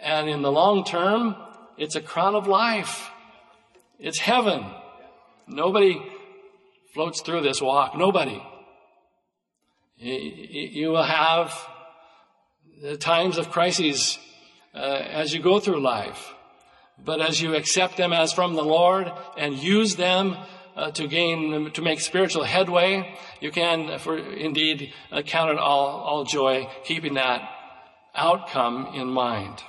And 0.00 0.28
in 0.28 0.42
the 0.42 0.52
long 0.52 0.84
term, 0.84 1.36
it's 1.76 1.96
a 1.96 2.00
crown 2.00 2.34
of 2.34 2.46
life. 2.46 3.10
It's 3.98 4.18
heaven. 4.18 4.64
Nobody 5.46 6.00
floats 6.94 7.20
through 7.20 7.42
this 7.42 7.60
walk. 7.60 7.96
Nobody. 7.96 8.42
You 9.96 10.90
will 10.90 11.02
have 11.02 11.52
the 12.80 12.96
times 12.96 13.38
of 13.38 13.50
crises 13.50 14.18
uh, 14.74 14.78
as 14.78 15.34
you 15.34 15.42
go 15.42 15.58
through 15.58 15.80
life. 15.80 16.32
But 17.04 17.20
as 17.20 17.40
you 17.40 17.54
accept 17.54 17.96
them 17.96 18.12
as 18.12 18.32
from 18.32 18.54
the 18.54 18.62
Lord 18.62 19.10
and 19.36 19.56
use 19.56 19.96
them 19.96 20.36
uh, 20.78 20.92
to 20.92 21.08
gain, 21.08 21.70
to 21.72 21.82
make 21.82 22.00
spiritual 22.00 22.44
headway, 22.44 23.18
you 23.40 23.50
can, 23.50 23.98
for 23.98 24.16
indeed, 24.16 24.92
uh, 25.10 25.22
count 25.22 25.50
it 25.50 25.58
all, 25.58 25.88
all 25.88 26.24
joy, 26.24 26.68
keeping 26.84 27.14
that 27.14 27.42
outcome 28.14 28.94
in 28.94 29.08
mind. 29.08 29.62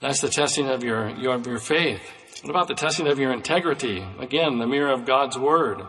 That's 0.00 0.20
the 0.20 0.28
testing 0.28 0.68
of 0.68 0.84
your, 0.84 1.10
your, 1.10 1.38
your 1.40 1.58
faith. 1.58 2.02
What 2.42 2.50
about 2.50 2.68
the 2.68 2.74
testing 2.74 3.08
of 3.08 3.18
your 3.18 3.32
integrity? 3.32 4.04
Again, 4.20 4.58
the 4.58 4.66
mirror 4.66 4.92
of 4.92 5.06
God's 5.06 5.36
Word. 5.36 5.82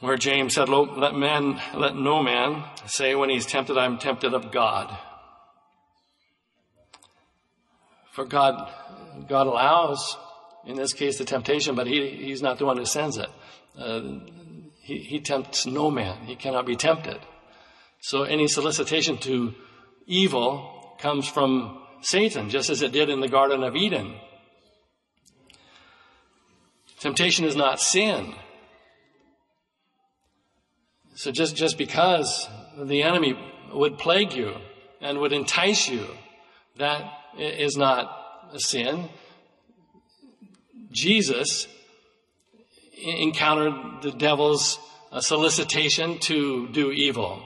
Where 0.00 0.16
James 0.16 0.54
said, 0.54 0.68
let 0.68 1.14
man, 1.14 1.60
let 1.74 1.96
no 1.96 2.22
man 2.22 2.64
say 2.86 3.14
when 3.14 3.30
he's 3.30 3.46
tempted, 3.46 3.76
I'm 3.76 3.98
tempted 3.98 4.32
of 4.32 4.52
God. 4.52 4.96
For 8.12 8.24
God, 8.24 8.72
God 9.28 9.46
allows, 9.46 10.16
in 10.66 10.76
this 10.76 10.92
case, 10.92 11.18
the 11.18 11.24
temptation, 11.24 11.74
but 11.74 11.86
he, 11.86 12.10
he's 12.10 12.42
not 12.42 12.58
the 12.58 12.66
one 12.66 12.76
who 12.76 12.84
sends 12.84 13.16
it. 13.16 13.28
Uh, 13.76 14.20
he, 14.80 14.98
he 14.98 15.20
tempts 15.20 15.66
no 15.66 15.90
man. 15.90 16.26
He 16.26 16.36
cannot 16.36 16.66
be 16.66 16.76
tempted. 16.76 17.18
So 18.00 18.22
any 18.22 18.48
solicitation 18.48 19.18
to 19.18 19.54
evil 20.06 20.96
comes 20.98 21.28
from 21.28 21.80
Satan, 22.00 22.50
just 22.50 22.70
as 22.70 22.82
it 22.82 22.92
did 22.92 23.08
in 23.08 23.20
the 23.20 23.28
Garden 23.28 23.62
of 23.62 23.76
Eden. 23.76 24.14
Temptation 27.00 27.44
is 27.44 27.54
not 27.54 27.80
sin. 27.80 28.34
So 31.18 31.32
just, 31.32 31.56
just 31.56 31.76
because 31.78 32.48
the 32.78 33.02
enemy 33.02 33.36
would 33.72 33.98
plague 33.98 34.34
you 34.34 34.54
and 35.00 35.18
would 35.18 35.32
entice 35.32 35.88
you, 35.88 36.06
that 36.76 37.10
is 37.36 37.76
not 37.76 38.48
a 38.52 38.60
sin. 38.60 39.08
Jesus 40.92 41.66
encountered 43.02 44.00
the 44.02 44.12
devil's 44.12 44.78
uh, 45.10 45.20
solicitation 45.20 46.20
to 46.20 46.68
do 46.68 46.92
evil, 46.92 47.42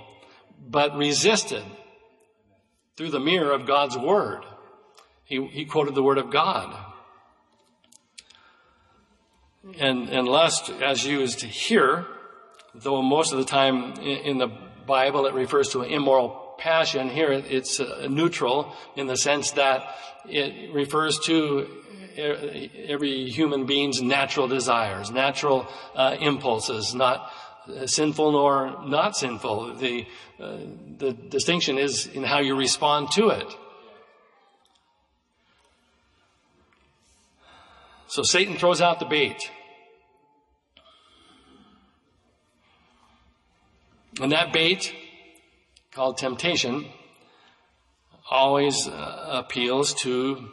but 0.69 0.95
resisted 0.95 1.64
through 2.99 3.11
the 3.11 3.21
mirror 3.21 3.52
of 3.52 3.67
God's 3.67 3.97
word. 3.97 4.45
He, 5.25 5.47
he 5.47 5.64
quoted 5.64 5.95
the 5.95 6.02
word 6.02 6.19
of 6.19 6.31
God. 6.31 6.76
And, 9.79 10.11
and 10.11 10.29
lust, 10.29 10.69
as 10.69 11.07
used 11.07 11.41
here, 11.41 12.07
though 12.75 13.02
most 13.02 13.33
of 13.33 13.38
the 13.38 13.45
time 13.45 13.95
in, 14.00 14.38
the 14.38 14.50
Bible 14.87 15.26
it 15.26 15.35
refers 15.35 15.69
to 15.71 15.83
an 15.83 15.91
immoral 15.91 16.55
passion, 16.59 17.09
here 17.09 17.33
it's 17.33 17.81
uh, 17.81 18.07
neutral 18.11 18.75
in 18.97 19.07
the 19.07 19.17
sense 19.17 19.52
that 19.52 19.95
it 20.29 20.73
refers 20.73 21.19
to 21.21 21.69
every 22.17 23.31
human 23.31 23.67
being's 23.67 24.02
natural 24.02 24.49
desires, 24.49 25.11
natural 25.11 25.67
uh, 25.95 26.17
impulses, 26.21 26.95
not 26.95 27.31
uh, 27.69 27.87
sinful 27.87 28.33
nor 28.33 28.85
not 28.85 29.17
sinful. 29.17 29.75
The, 29.76 30.07
uh, 30.41 30.57
the 30.99 31.12
distinction 31.12 31.79
is 31.79 32.07
in 32.07 32.25
how 32.25 32.41
you 32.41 32.57
respond 32.57 33.11
to 33.12 33.29
it. 33.29 33.47
So 38.09 38.23
Satan 38.23 38.57
throws 38.57 38.81
out 38.81 38.99
the 38.99 39.07
bait. 39.07 39.50
And 44.23 44.31
that 44.31 44.52
bait, 44.52 44.95
called 45.91 46.17
temptation, 46.17 46.87
always 48.31 48.87
uh, 48.87 49.43
appeals 49.45 49.95
to 49.95 50.49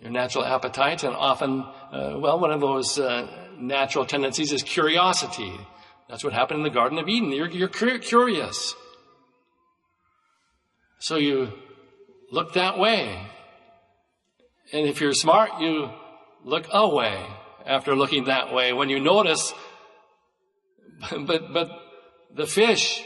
your 0.00 0.10
natural 0.10 0.44
appetite 0.44 1.04
and 1.04 1.14
often, 1.14 1.60
uh, 1.92 2.16
well, 2.18 2.40
one 2.40 2.50
of 2.50 2.60
those 2.60 2.98
uh, 2.98 3.28
natural 3.56 4.04
tendencies 4.04 4.50
is 4.50 4.64
curiosity. 4.64 5.52
That's 6.08 6.24
what 6.24 6.32
happened 6.32 6.58
in 6.58 6.64
the 6.64 6.70
Garden 6.70 6.98
of 6.98 7.08
Eden. 7.08 7.30
You're, 7.30 7.48
you're 7.48 7.68
curious. 7.68 8.74
So 10.98 11.14
you 11.14 11.52
look 12.32 12.54
that 12.54 12.76
way. 12.76 13.24
And 14.72 14.88
if 14.88 15.00
you're 15.00 15.14
smart, 15.14 15.60
you 15.60 15.90
look 16.42 16.66
away 16.72 17.24
after 17.64 17.94
looking 17.94 18.24
that 18.24 18.52
way 18.52 18.72
when 18.72 18.88
you 18.88 18.98
notice, 18.98 19.54
but, 21.12 21.52
but 21.52 21.70
the 22.34 22.46
fish 22.46 23.02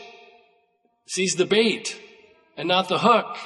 sees 1.07 1.35
the 1.35 1.47
bait 1.47 2.01
and 2.57 2.69
not 2.69 2.89
the 2.89 2.99
hook. 2.99 3.37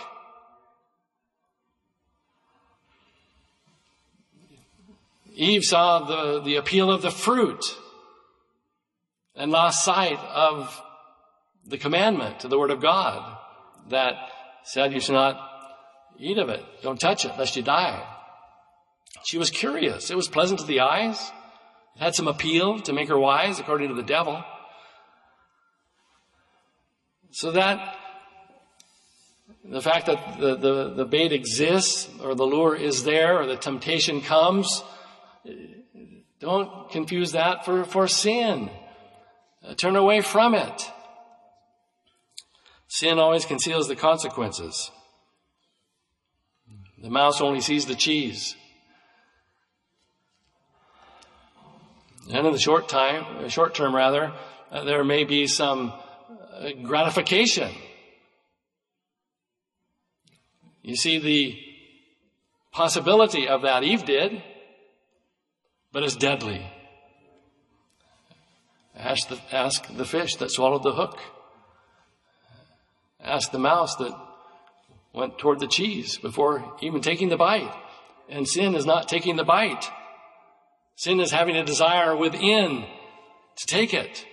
Eve 5.35 5.62
saw 5.62 6.00
the, 6.00 6.40
the 6.40 6.56
appeal 6.56 6.90
of 6.90 7.02
the 7.02 7.11
fruit 7.11 7.64
and 9.37 9.52
lost 9.52 9.85
sight 9.85 10.18
of 10.18 10.82
the 11.64 11.78
commandment 11.78 12.40
to 12.40 12.49
the 12.49 12.58
Word 12.58 12.73
of 12.73 12.80
God 12.80 13.38
that 13.88 14.14
said 14.64 14.92
you 14.92 15.00
should 15.00 15.12
not 15.12 15.40
eat 16.18 16.38
of 16.38 16.49
it. 16.49 16.64
Don't 16.82 17.00
touch 17.00 17.25
it 17.25 17.38
lest 17.38 17.56
you 17.56 17.62
die. 17.62 18.04
She 19.25 19.38
was 19.38 19.50
curious. 19.50 20.11
It 20.11 20.16
was 20.16 20.28
pleasant 20.28 20.61
to 20.61 20.66
the 20.66 20.80
eyes. 20.80 21.30
It 21.97 22.02
had 22.02 22.14
some 22.14 22.28
appeal 22.28 22.80
to 22.80 22.92
make 22.92 23.08
her 23.08 23.18
wise, 23.18 23.61
according 23.61 23.88
to 23.88 23.94
the 23.94 24.02
devil. 24.02 24.42
So 27.30 27.52
that 27.52 27.97
the 29.64 29.82
fact 29.82 30.06
that 30.06 30.40
the, 30.40 30.56
the, 30.56 30.94
the 30.94 31.04
bait 31.04 31.32
exists, 31.32 32.08
or 32.23 32.35
the 32.35 32.44
lure 32.44 32.75
is 32.75 33.04
there, 33.04 33.38
or 33.40 33.47
the 33.47 33.56
temptation 33.56 34.20
comes, 34.20 34.82
don't 36.40 36.90
confuse 36.90 37.32
that 37.32 37.64
for, 37.64 37.85
for 37.85 38.08
sin. 38.08 38.70
Uh, 39.66 39.75
turn 39.75 39.97
away 39.97 40.20
from 40.20 40.54
it. 40.54 40.90
Sin 42.87 43.18
always 43.18 43.44
conceals 43.44 43.88
the 43.88 43.97
consequences. 43.97 44.90
The 47.02 47.11
mouse 47.11 47.40
only 47.40 47.61
sees 47.61 47.87
the 47.87 47.94
cheese. 47.94 48.56
And 52.32 52.47
in 52.47 52.52
the 52.52 52.58
short 52.58 52.88
time, 52.88 53.49
short 53.49 53.75
term 53.75 53.94
rather, 53.94 54.32
uh, 54.70 54.85
there 54.85 55.04
may 55.04 55.25
be 55.25 55.47
some 55.47 55.92
gratification. 56.83 57.71
You 60.83 60.97
see 60.97 61.18
the 61.18 61.59
possibility 62.73 63.49
of 63.49 63.62
that 63.62 63.83
Eve 63.83 64.05
did, 64.05 64.42
but 65.92 66.03
it's 66.03 66.16
deadly. 66.16 66.64
Ask 68.97 69.29
the, 69.29 69.38
ask 69.53 69.87
the 69.97 70.05
fish 70.05 70.37
that 70.37 70.51
swallowed 70.51 70.83
the 70.83 70.92
hook. 70.92 71.18
Ask 73.21 73.51
the 73.51 73.59
mouse 73.59 73.97
that 73.97 74.12
went 75.12 75.38
toward 75.38 75.61
the 75.61 75.66
cheese 75.66 76.18
before 76.18 76.77
even 76.81 77.01
taking 77.01 77.29
the 77.29 77.37
bite. 77.37 77.75
And 78.29 78.47
sin 78.47 78.75
is 78.75 78.87
not 78.87 79.09
taking 79.09 79.37
the 79.37 79.44
bite. 79.44 79.90
Sin 80.97 81.21
is 81.21 81.31
having 81.31 81.57
a 81.57 81.64
desire 81.64 82.16
within 82.16 82.85
to 83.57 83.66
take 83.66 83.94
it. 83.94 84.25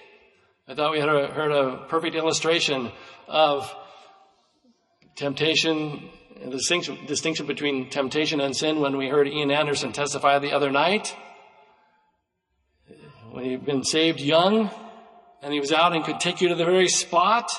I 0.67 0.73
thought 0.73 0.93
we 0.93 0.99
had 0.99 1.10
a, 1.10 1.28
heard 1.28 1.51
a 1.51 1.86
perfect 1.89 2.15
illustration 2.15 2.91
of 3.28 3.71
temptation, 5.15 6.10
the 6.43 6.49
distinction, 6.49 7.06
distinction 7.06 7.45
between 7.45 7.91
temptation 7.91 8.41
and 8.41 8.56
sin 8.56 8.80
when 8.80 8.97
we 8.97 9.08
heard 9.08 9.28
Ian 9.28 9.51
Anderson 9.51 9.91
testify 9.91 10.39
the 10.39 10.54
other 10.54 10.71
night. 10.71 11.15
When 13.30 13.45
he'd 13.45 13.63
been 13.63 13.84
saved 13.84 14.19
young 14.19 14.71
and 15.43 15.54
he 15.54 15.60
was 15.60 15.71
out 15.71 15.93
and 15.93 16.04
could 16.04 16.19
take 16.19 16.41
you 16.41 16.49
to 16.49 16.56
the 16.56 16.65
very 16.65 16.88
spot 16.88 17.51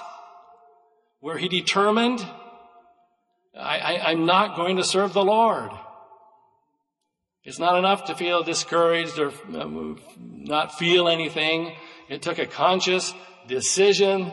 where 1.21 1.39
he 1.39 1.49
determined, 1.49 2.27
I, 3.57 3.79
I, 3.79 4.11
I'm 4.11 4.27
not 4.27 4.57
going 4.57 4.79
to 4.79 4.85
serve 4.85 5.13
the 5.13 5.25
Lord. 5.25 5.71
It's 7.45 7.61
not 7.61 7.79
enough 7.79 8.07
to 8.07 8.17
feel 8.17 8.43
discouraged 8.43 9.21
or 9.21 9.31
um, 9.57 10.01
not 10.19 10.77
feel 10.77 11.07
anything. 11.07 11.77
It 12.09 12.23
took 12.23 12.39
a 12.39 12.47
conscious 12.47 13.13
decision 13.49 14.33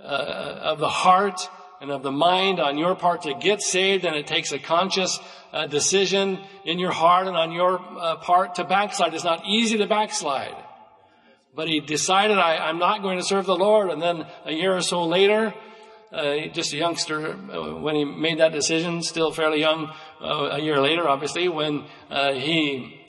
uh, 0.00 0.02
of 0.02 0.78
the 0.78 0.88
heart 0.88 1.40
and 1.80 1.90
of 1.90 2.02
the 2.02 2.12
mind 2.12 2.60
on 2.60 2.78
your 2.78 2.94
part 2.94 3.22
to 3.22 3.34
get 3.34 3.60
saved, 3.60 4.04
and 4.04 4.14
it 4.14 4.26
takes 4.26 4.52
a 4.52 4.58
conscious 4.58 5.18
uh, 5.52 5.66
decision 5.66 6.38
in 6.64 6.78
your 6.78 6.92
heart 6.92 7.26
and 7.26 7.36
on 7.36 7.52
your 7.52 7.80
uh, 7.80 8.16
part 8.16 8.54
to 8.54 8.64
backslide. 8.64 9.14
It's 9.14 9.24
not 9.24 9.44
easy 9.46 9.78
to 9.78 9.86
backslide. 9.86 10.54
But 11.54 11.68
he 11.68 11.80
decided, 11.80 12.38
I, 12.38 12.70
am 12.70 12.78
not 12.78 13.02
going 13.02 13.18
to 13.18 13.24
serve 13.24 13.46
the 13.46 13.56
Lord. 13.56 13.90
And 13.90 14.00
then 14.00 14.26
a 14.44 14.52
year 14.52 14.74
or 14.74 14.80
so 14.80 15.04
later, 15.04 15.52
uh, 16.12 16.46
just 16.52 16.72
a 16.72 16.76
youngster, 16.76 17.32
uh, 17.32 17.76
when 17.78 17.94
he 17.94 18.04
made 18.04 18.38
that 18.38 18.52
decision, 18.52 19.02
still 19.02 19.32
fairly 19.32 19.60
young, 19.60 19.92
uh, 20.20 20.50
a 20.52 20.60
year 20.60 20.80
later, 20.80 21.08
obviously, 21.08 21.48
when 21.48 21.84
uh, 22.10 22.32
he 22.32 23.01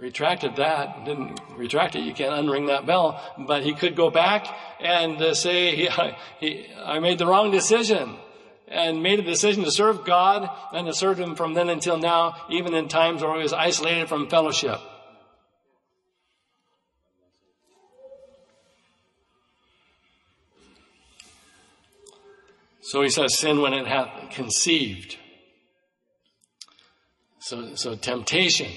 retracted 0.00 0.56
that, 0.56 1.04
didn't 1.04 1.40
retract 1.56 1.94
it, 1.94 2.00
you 2.00 2.14
can't 2.14 2.32
unring 2.32 2.68
that 2.68 2.86
bell, 2.86 3.20
but 3.38 3.62
he 3.62 3.74
could 3.74 3.94
go 3.94 4.10
back 4.10 4.46
and 4.80 5.20
uh, 5.20 5.34
say, 5.34 5.76
he, 5.76 5.88
he, 6.40 6.66
I 6.82 6.98
made 6.98 7.18
the 7.18 7.26
wrong 7.26 7.50
decision 7.50 8.16
and 8.66 9.02
made 9.02 9.18
a 9.18 9.22
decision 9.22 9.64
to 9.64 9.70
serve 9.70 10.04
God 10.04 10.48
and 10.72 10.86
to 10.86 10.94
serve 10.94 11.18
Him 11.18 11.34
from 11.34 11.54
then 11.54 11.68
until 11.68 11.98
now, 11.98 12.36
even 12.48 12.72
in 12.72 12.88
times 12.88 13.20
where 13.20 13.34
he 13.36 13.42
was 13.42 13.52
isolated 13.52 14.08
from 14.08 14.28
fellowship. 14.28 14.78
So 22.82 23.02
he 23.02 23.10
says, 23.10 23.38
sin 23.38 23.60
when 23.60 23.72
it 23.72 23.86
hath 23.86 24.30
conceived. 24.30 25.16
So, 27.40 27.74
so 27.74 27.94
temptation 27.94 28.70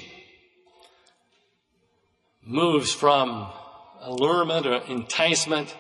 moves 2.46 2.94
from 2.94 3.48
allurement 4.02 4.66
or 4.66 4.78
enticement 4.90 5.76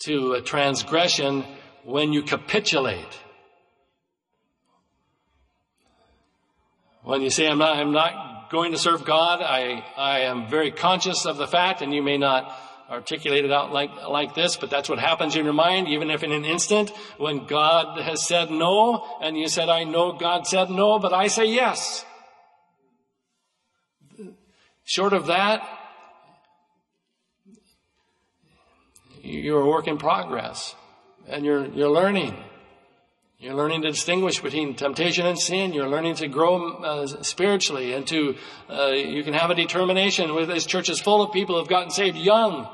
to 0.00 0.32
a 0.32 0.42
transgression 0.42 1.44
when 1.84 2.12
you 2.12 2.22
capitulate. 2.22 3.18
When 7.02 7.20
you 7.20 7.30
say, 7.30 7.48
I'm 7.48 7.58
not, 7.58 7.76
I'm 7.76 7.92
not 7.92 8.50
going 8.50 8.72
to 8.72 8.78
serve 8.78 9.04
God, 9.04 9.40
I, 9.42 9.84
I 9.96 10.20
am 10.20 10.48
very 10.48 10.70
conscious 10.70 11.26
of 11.26 11.36
the 11.36 11.48
fact, 11.48 11.82
and 11.82 11.92
you 11.92 12.02
may 12.02 12.16
not 12.16 12.56
articulate 12.88 13.44
it 13.44 13.50
out 13.50 13.72
like, 13.72 13.90
like 14.08 14.34
this, 14.34 14.56
but 14.56 14.70
that's 14.70 14.88
what 14.88 14.98
happens 14.98 15.34
in 15.34 15.44
your 15.44 15.54
mind, 15.54 15.88
even 15.88 16.10
if 16.10 16.22
in 16.22 16.30
an 16.30 16.44
instant, 16.44 16.90
when 17.16 17.46
God 17.46 18.00
has 18.00 18.24
said 18.24 18.50
no, 18.50 19.04
and 19.20 19.36
you 19.36 19.48
said, 19.48 19.68
I 19.68 19.84
know 19.84 20.12
God 20.12 20.46
said 20.46 20.70
no, 20.70 20.98
but 20.98 21.12
I 21.12 21.26
say 21.26 21.46
yes. 21.46 22.04
Short 24.84 25.12
of 25.12 25.26
that, 25.26 25.66
you're 29.22 29.60
a 29.60 29.66
work 29.66 29.86
in 29.86 29.98
progress, 29.98 30.74
and 31.28 31.44
you're, 31.44 31.66
you're 31.66 31.90
learning. 31.90 32.36
You're 33.38 33.54
learning 33.54 33.82
to 33.82 33.90
distinguish 33.90 34.40
between 34.40 34.76
temptation 34.76 35.26
and 35.26 35.36
sin. 35.36 35.72
You're 35.72 35.88
learning 35.88 36.14
to 36.16 36.28
grow 36.28 36.74
uh, 36.74 37.22
spiritually 37.22 37.92
and 37.92 38.06
to, 38.06 38.36
uh, 38.70 38.92
you 38.92 39.24
can 39.24 39.34
have 39.34 39.50
a 39.50 39.56
determination. 39.56 40.34
With 40.34 40.48
this 40.48 40.64
church 40.64 40.88
is 40.88 41.00
full 41.00 41.22
of 41.22 41.32
people 41.32 41.56
who 41.56 41.60
have 41.60 41.68
gotten 41.68 41.90
saved 41.90 42.16
young 42.16 42.68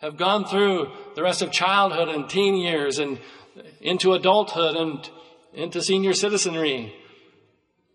have 0.00 0.16
gone 0.16 0.44
through 0.44 0.90
the 1.14 1.22
rest 1.22 1.42
of 1.42 1.52
childhood 1.52 2.08
and 2.08 2.28
teen 2.28 2.56
years 2.56 2.98
and 2.98 3.20
into 3.80 4.14
adulthood 4.14 4.74
and 4.76 5.08
into 5.52 5.80
senior 5.80 6.12
citizenry. 6.12 6.92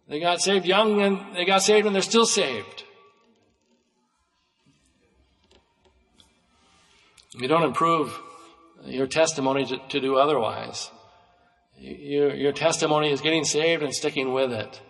They 0.08 0.20
got 0.20 0.42
saved 0.42 0.66
young 0.66 1.02
and 1.02 1.36
they 1.36 1.46
got 1.46 1.62
saved 1.62 1.86
and 1.86 1.94
they're 1.94 2.02
still 2.02 2.26
saved. 2.26 2.79
You 7.40 7.48
don't 7.48 7.64
improve 7.64 8.20
your 8.86 9.08
testimony 9.08 9.66
to, 9.66 9.78
to 9.90 10.00
do 10.00 10.18
otherwise. 10.18 10.92
Your, 11.78 12.36
your 12.36 12.52
testimony 12.52 13.12
is 13.12 13.22
getting 13.22 13.46
saved 13.46 13.84
and 13.84 13.94
sticking 13.94 14.34
with 14.34 14.52
it. 14.52 14.82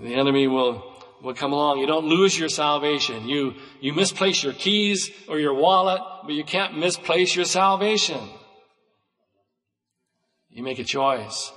The 0.00 0.14
enemy 0.14 0.46
will 0.46 0.94
will 1.24 1.34
come 1.34 1.52
along. 1.52 1.78
You 1.78 1.86
don't 1.86 2.04
lose 2.04 2.38
your 2.38 2.50
salvation. 2.50 3.28
You, 3.28 3.54
you 3.80 3.94
misplace 3.94 4.44
your 4.44 4.52
keys 4.52 5.10
or 5.26 5.38
your 5.38 5.54
wallet, 5.54 6.00
but 6.24 6.34
you 6.34 6.44
can't 6.44 6.78
misplace 6.78 7.34
your 7.34 7.46
salvation. 7.46 8.20
You 10.50 10.62
make 10.62 10.78
a 10.78 10.84
choice. 10.84 11.50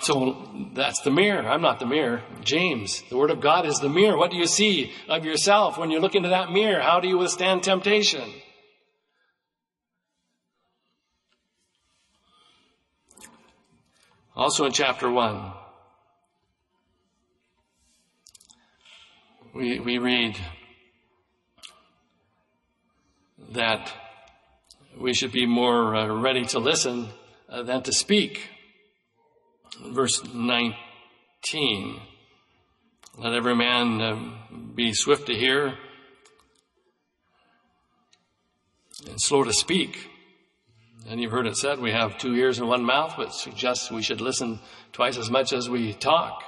So 0.00 0.48
that's 0.74 1.00
the 1.00 1.10
mirror. 1.10 1.46
I'm 1.46 1.60
not 1.60 1.80
the 1.80 1.86
mirror. 1.86 2.22
James, 2.42 3.02
the 3.10 3.16
Word 3.16 3.30
of 3.30 3.40
God 3.40 3.66
is 3.66 3.80
the 3.80 3.88
mirror. 3.88 4.16
What 4.16 4.30
do 4.30 4.36
you 4.36 4.46
see 4.46 4.92
of 5.08 5.24
yourself 5.24 5.76
when 5.76 5.90
you 5.90 5.98
look 5.98 6.14
into 6.14 6.28
that 6.28 6.52
mirror? 6.52 6.80
How 6.80 7.00
do 7.00 7.08
you 7.08 7.18
withstand 7.18 7.62
temptation? 7.64 8.32
Also 14.36 14.64
in 14.64 14.72
chapter 14.72 15.10
1, 15.10 15.52
we, 19.52 19.80
we 19.80 19.98
read 19.98 20.38
that 23.50 23.92
we 24.96 25.12
should 25.12 25.32
be 25.32 25.44
more 25.44 25.96
uh, 25.96 26.06
ready 26.06 26.44
to 26.44 26.60
listen 26.60 27.08
uh, 27.48 27.64
than 27.64 27.82
to 27.82 27.92
speak. 27.92 28.48
Verse 29.76 30.22
19 30.24 32.00
Let 33.18 33.34
every 33.34 33.54
man 33.54 34.00
uh, 34.00 34.18
be 34.74 34.92
swift 34.92 35.26
to 35.26 35.34
hear 35.34 35.76
and 39.08 39.20
slow 39.20 39.44
to 39.44 39.52
speak. 39.52 40.10
And 41.08 41.20
you've 41.20 41.32
heard 41.32 41.46
it 41.46 41.56
said 41.56 41.78
we 41.78 41.92
have 41.92 42.18
two 42.18 42.34
ears 42.34 42.58
and 42.58 42.68
one 42.68 42.84
mouth, 42.84 43.16
which 43.16 43.30
suggests 43.30 43.90
we 43.90 44.02
should 44.02 44.20
listen 44.20 44.60
twice 44.92 45.16
as 45.16 45.30
much 45.30 45.52
as 45.52 45.68
we 45.68 45.94
talk. 45.94 46.42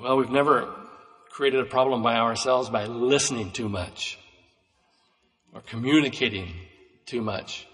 Well, 0.00 0.16
we've 0.16 0.30
never 0.30 0.74
created 1.30 1.60
a 1.60 1.64
problem 1.64 2.02
by 2.02 2.16
ourselves 2.16 2.68
by 2.68 2.86
listening 2.86 3.52
too 3.52 3.68
much 3.68 4.18
or 5.52 5.60
communicating 5.60 6.52
too 7.06 7.22
much. 7.22 7.66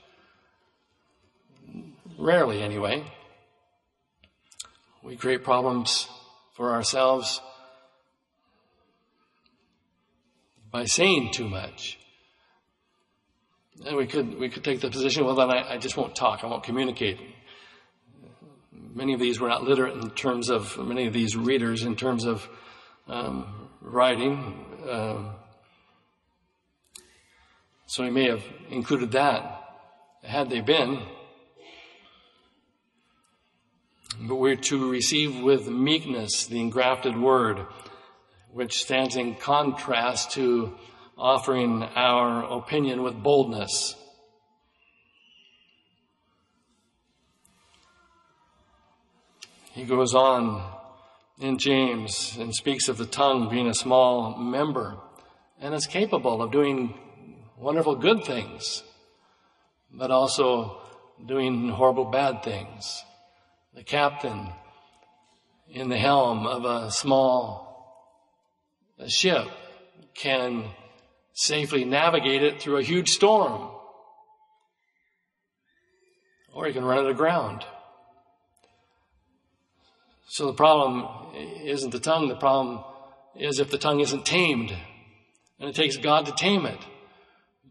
Rarely, 2.18 2.62
anyway. 2.62 3.04
We 5.02 5.16
create 5.16 5.44
problems 5.44 6.08
for 6.54 6.72
ourselves 6.72 7.40
by 10.70 10.84
saying 10.84 11.32
too 11.32 11.48
much. 11.48 11.98
And 13.86 13.96
we 13.96 14.06
could, 14.06 14.38
we 14.38 14.50
could 14.50 14.62
take 14.62 14.80
the 14.80 14.90
position, 14.90 15.24
well, 15.24 15.34
then 15.34 15.50
I, 15.50 15.74
I 15.74 15.78
just 15.78 15.96
won't 15.96 16.14
talk, 16.14 16.44
I 16.44 16.46
won't 16.46 16.62
communicate. 16.62 17.18
Many 18.72 19.14
of 19.14 19.20
these 19.20 19.40
were 19.40 19.48
not 19.48 19.64
literate 19.64 19.96
in 19.96 20.10
terms 20.10 20.50
of, 20.50 20.76
many 20.78 21.06
of 21.06 21.14
these 21.14 21.34
readers 21.36 21.84
in 21.84 21.96
terms 21.96 22.24
of 22.26 22.46
um, 23.08 23.68
writing. 23.80 24.66
Um, 24.88 25.30
so 27.90 28.04
he 28.04 28.10
may 28.10 28.28
have 28.28 28.44
included 28.68 29.10
that 29.10 29.64
had 30.22 30.48
they 30.48 30.60
been. 30.60 31.02
But 34.20 34.36
we're 34.36 34.54
to 34.54 34.88
receive 34.88 35.42
with 35.42 35.66
meekness 35.66 36.46
the 36.46 36.60
engrafted 36.60 37.20
word 37.20 37.66
which 38.52 38.80
stands 38.80 39.16
in 39.16 39.34
contrast 39.34 40.30
to 40.32 40.76
offering 41.18 41.82
our 41.82 42.44
opinion 42.58 43.02
with 43.02 43.20
boldness. 43.20 43.96
He 49.72 49.82
goes 49.82 50.14
on 50.14 50.62
in 51.40 51.58
James 51.58 52.36
and 52.38 52.54
speaks 52.54 52.88
of 52.88 52.98
the 52.98 53.06
tongue 53.06 53.48
being 53.48 53.66
a 53.66 53.74
small 53.74 54.36
member 54.36 54.96
and 55.60 55.74
is 55.74 55.88
capable 55.88 56.40
of 56.40 56.52
doing 56.52 56.94
wonderful 57.60 57.94
good 57.94 58.24
things, 58.24 58.82
but 59.92 60.10
also 60.10 60.80
doing 61.26 61.68
horrible 61.68 62.06
bad 62.06 62.42
things. 62.42 63.04
The 63.74 63.84
captain 63.84 64.48
in 65.70 65.90
the 65.90 65.98
helm 65.98 66.46
of 66.46 66.64
a 66.64 66.90
small 66.90 67.70
ship 69.06 69.46
can 70.14 70.64
safely 71.34 71.84
navigate 71.84 72.42
it 72.42 72.60
through 72.60 72.78
a 72.78 72.82
huge 72.82 73.10
storm. 73.10 73.70
Or 76.52 76.66
he 76.66 76.72
can 76.72 76.84
run 76.84 77.04
it 77.04 77.10
aground. 77.10 77.64
So 80.28 80.46
the 80.46 80.54
problem 80.54 81.06
isn't 81.62 81.90
the 81.90 82.00
tongue, 82.00 82.28
the 82.28 82.36
problem 82.36 82.84
is 83.36 83.60
if 83.60 83.70
the 83.70 83.78
tongue 83.78 84.00
isn't 84.00 84.24
tamed. 84.24 84.74
And 85.58 85.68
it 85.68 85.74
takes 85.74 85.96
God 85.96 86.26
to 86.26 86.32
tame 86.32 86.66
it. 86.66 86.78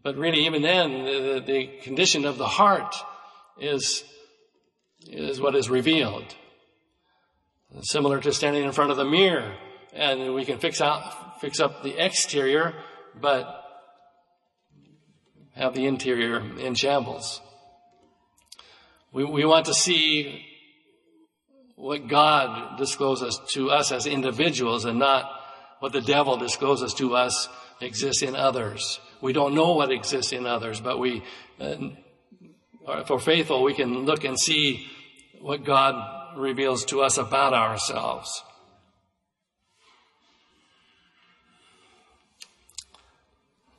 But 0.02 0.16
really, 0.16 0.46
even 0.46 0.62
then, 0.62 1.04
the, 1.04 1.42
the 1.44 1.66
condition 1.82 2.24
of 2.24 2.38
the 2.38 2.46
heart 2.46 2.94
is, 3.60 4.02
is 5.06 5.40
what 5.40 5.54
is 5.54 5.68
revealed. 5.68 6.34
Similar 7.82 8.20
to 8.20 8.32
standing 8.32 8.64
in 8.64 8.72
front 8.72 8.90
of 8.90 8.96
the 8.96 9.04
mirror 9.04 9.54
and 9.92 10.34
we 10.34 10.44
can 10.44 10.58
fix 10.58 10.80
out, 10.80 11.40
fix 11.40 11.60
up 11.60 11.82
the 11.82 12.02
exterior, 12.02 12.74
but 13.20 13.64
have 15.54 15.74
the 15.74 15.86
interior 15.86 16.38
in 16.58 16.74
shambles. 16.74 17.40
We, 19.12 19.24
we 19.24 19.44
want 19.44 19.66
to 19.66 19.74
see 19.74 20.46
what 21.76 22.08
God 22.08 22.78
discloses 22.78 23.40
to 23.54 23.70
us 23.70 23.90
as 23.90 24.06
individuals 24.06 24.84
and 24.84 24.98
not 24.98 25.30
what 25.80 25.92
the 25.92 26.02
devil 26.02 26.36
discloses 26.36 26.94
to 26.94 27.16
us 27.16 27.48
exists 27.80 28.22
in 28.22 28.36
others. 28.36 29.00
We 29.20 29.32
don't 29.32 29.54
know 29.54 29.72
what 29.72 29.90
exists 29.90 30.32
in 30.32 30.46
others, 30.46 30.80
but 30.80 30.98
we, 30.98 31.22
uh, 31.60 31.76
if 32.88 33.10
we're 33.10 33.18
faithful, 33.18 33.62
we 33.62 33.74
can 33.74 34.04
look 34.04 34.24
and 34.24 34.38
see 34.38 34.86
what 35.40 35.64
God 35.64 36.38
reveals 36.38 36.84
to 36.86 37.02
us 37.02 37.18
about 37.18 37.52
ourselves. 37.52 38.42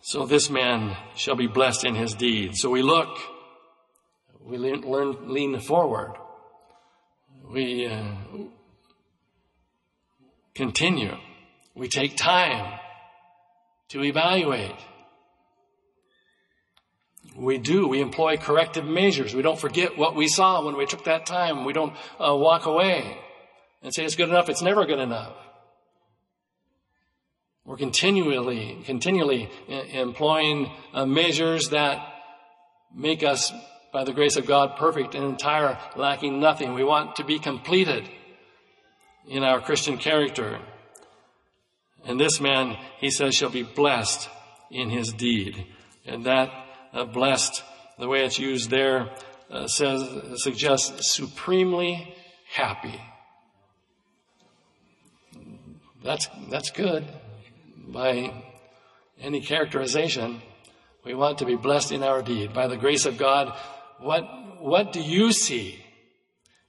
So 0.02 0.26
this 0.26 0.50
man 0.50 0.98
shall 1.16 1.36
be 1.36 1.48
blessed 1.48 1.86
in 1.86 1.96
his 1.96 2.14
deed. 2.14 2.56
So 2.56 2.70
we 2.70 2.82
look, 2.82 3.18
we 4.44 4.58
lean, 4.58 4.82
learn, 4.82 5.34
lean 5.34 5.60
forward, 5.60 6.16
we 7.50 7.88
uh, 7.88 8.04
continue, 10.54 11.16
we 11.76 11.88
take 11.88 12.18
time 12.18 12.80
to 13.91 14.04
evaluate. 14.04 14.75
We 17.36 17.58
do. 17.58 17.88
We 17.88 18.01
employ 18.01 18.38
corrective 18.38 18.86
measures. 18.86 19.34
We 19.34 19.41
don't 19.41 19.60
forget 19.60 19.97
what 19.97 20.15
we 20.15 20.27
saw 20.27 20.65
when 20.65 20.77
we 20.77 20.86
took 20.86 21.06
that 21.06 21.25
time. 21.25 21.65
We 21.65 21.73
don't 21.73 21.93
uh, 22.19 22.36
walk 22.36 22.65
away 22.65 23.17
and 23.82 23.93
say 23.93 24.04
it's 24.06 24.15
good 24.15 24.30
enough. 24.30 24.49
It's 24.49 24.62
never 24.62 24.86
good 24.86 24.99
enough. 24.99 25.34
We're 27.65 27.77
continually, 27.77 28.82
continually 28.86 29.49
employing 29.67 30.71
uh, 30.93 31.06
measures 31.06 31.69
that 31.69 32.06
make 32.93 33.23
us, 33.23 33.54
by 33.93 34.04
the 34.04 34.13
grace 34.13 34.36
of 34.36 34.45
God, 34.45 34.77
perfect 34.77 35.15
and 35.15 35.23
entire, 35.23 35.77
lacking 35.95 36.39
nothing. 36.39 36.73
We 36.73 36.84
want 36.84 37.17
to 37.17 37.23
be 37.23 37.39
completed 37.39 38.10
in 39.27 39.43
our 39.43 39.62
Christian 39.62 39.97
character. 39.97 40.60
And 42.06 42.20
this 42.20 42.42
man, 42.42 42.78
he 43.00 43.12
says, 43.12 43.36
shall 43.36 43.50
be 43.50 43.64
blessed 43.64 44.30
in 44.70 44.90
his 44.90 45.14
deed. 45.14 45.66
And 46.06 46.26
that 46.26 46.52
uh, 46.94 47.06
blessed, 47.06 47.64
the 48.00 48.08
way 48.08 48.26
it's 48.26 48.40
used 48.40 48.70
there, 48.70 49.10
uh, 49.50 49.68
says, 49.68 50.04
suggests 50.38 51.14
supremely 51.14 52.16
happy. 52.52 53.00
That's, 56.04 56.28
that's 56.50 56.72
good 56.72 57.06
by 57.78 58.34
any 59.20 59.42
characterization. 59.42 60.42
We 61.06 61.14
want 61.14 61.40
to 61.40 61.46
be 61.46 61.56
blessed 61.56 61.92
in 61.92 62.02
our 62.02 62.22
deed. 62.22 62.54
By 62.54 62.68
the 62.68 62.78
grace 62.78 63.06
of 63.06 63.18
God, 63.18 63.56
what, 64.00 64.24
what 64.60 64.94
do 64.94 65.02
you 65.02 65.32
see 65.32 65.84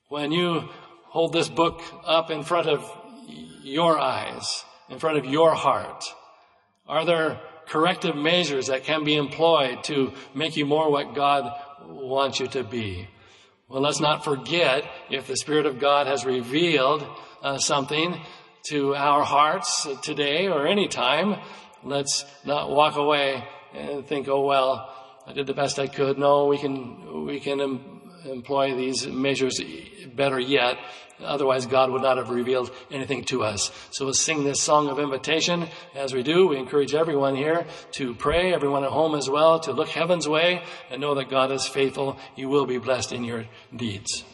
when 0.09 0.33
you 0.33 0.69
hold 1.05 1.33
this 1.33 1.49
book 1.49 1.83
up 2.05 2.31
in 2.31 2.43
front 2.43 2.69
of 2.69 2.85
your 3.63 3.99
eyes, 3.99 4.65
in 4.93 4.99
front 4.99 5.17
of 5.17 5.25
your 5.25 5.55
heart? 5.55 6.05
Are 6.87 7.05
there 7.05 7.41
corrective 7.67 8.15
measures 8.15 8.67
that 8.67 8.85
can 8.85 9.05
be 9.05 9.17
employed 9.17 9.83
to 9.85 10.13
make 10.35 10.57
you 10.57 10.67
more 10.67 10.91
what 10.91 11.15
God 11.15 11.51
wants 11.87 12.39
you 12.39 12.47
to 12.49 12.63
be? 12.63 13.09
Well, 13.69 13.81
let's 13.81 14.01
not 14.01 14.23
forget 14.23 14.85
if 15.11 15.27
the 15.27 15.37
Spirit 15.37 15.65
of 15.65 15.81
God 15.81 16.07
has 16.07 16.27
revealed 16.27 17.07
uh, 17.43 17.57
something 17.57 18.21
to 18.69 18.95
our 18.95 19.25
hearts 19.25 19.89
today 20.03 20.49
or 20.49 20.67
any 20.67 20.89
time, 20.89 21.41
let's 21.83 22.27
not 22.45 22.71
walk 22.71 22.97
away 22.97 23.43
and 23.75 24.07
think, 24.07 24.29
oh 24.29 24.45
well, 24.45 24.95
I 25.27 25.33
did 25.33 25.47
the 25.47 25.55
best 25.55 25.79
I 25.79 25.87
could. 25.87 26.19
No, 26.19 26.47
we 26.47 26.59
can, 26.59 27.25
we 27.25 27.41
can 27.41 27.81
employ 28.27 28.77
these 28.77 29.07
measures 29.07 29.59
better 30.15 30.39
yet. 30.39 30.77
Otherwise, 31.25 31.67
God 31.67 31.91
would 31.91 32.03
not 32.03 32.17
have 32.17 32.31
revealed 32.31 32.71
anything 32.91 33.25
to 33.25 33.43
us. 33.43 33.71
So 33.91 34.05
we'll 34.05 34.15
sing 34.15 34.45
this 34.45 34.63
song 34.63 34.89
of 34.89 34.99
invitation. 34.99 35.69
As 35.95 36.13
we 36.13 36.23
do, 36.23 36.49
we 36.49 36.59
encourage 36.59 36.95
everyone 36.95 37.37
here 37.37 37.67
to 37.93 38.15
pray, 38.15 38.53
everyone 38.53 38.85
at 38.85 38.91
home 38.91 39.15
as 39.15 39.29
well, 39.29 39.61
to 39.61 39.73
look 39.73 39.89
heaven's 39.89 40.29
way 40.29 40.63
and 40.91 41.01
know 41.01 41.15
that 41.15 41.31
God 41.31 41.53
is 41.53 41.67
faithful. 41.67 42.19
You 42.37 42.49
will 42.49 42.67
be 42.67 42.79
blessed 42.79 43.13
in 43.13 43.25
your 43.25 43.47
deeds. 43.75 44.25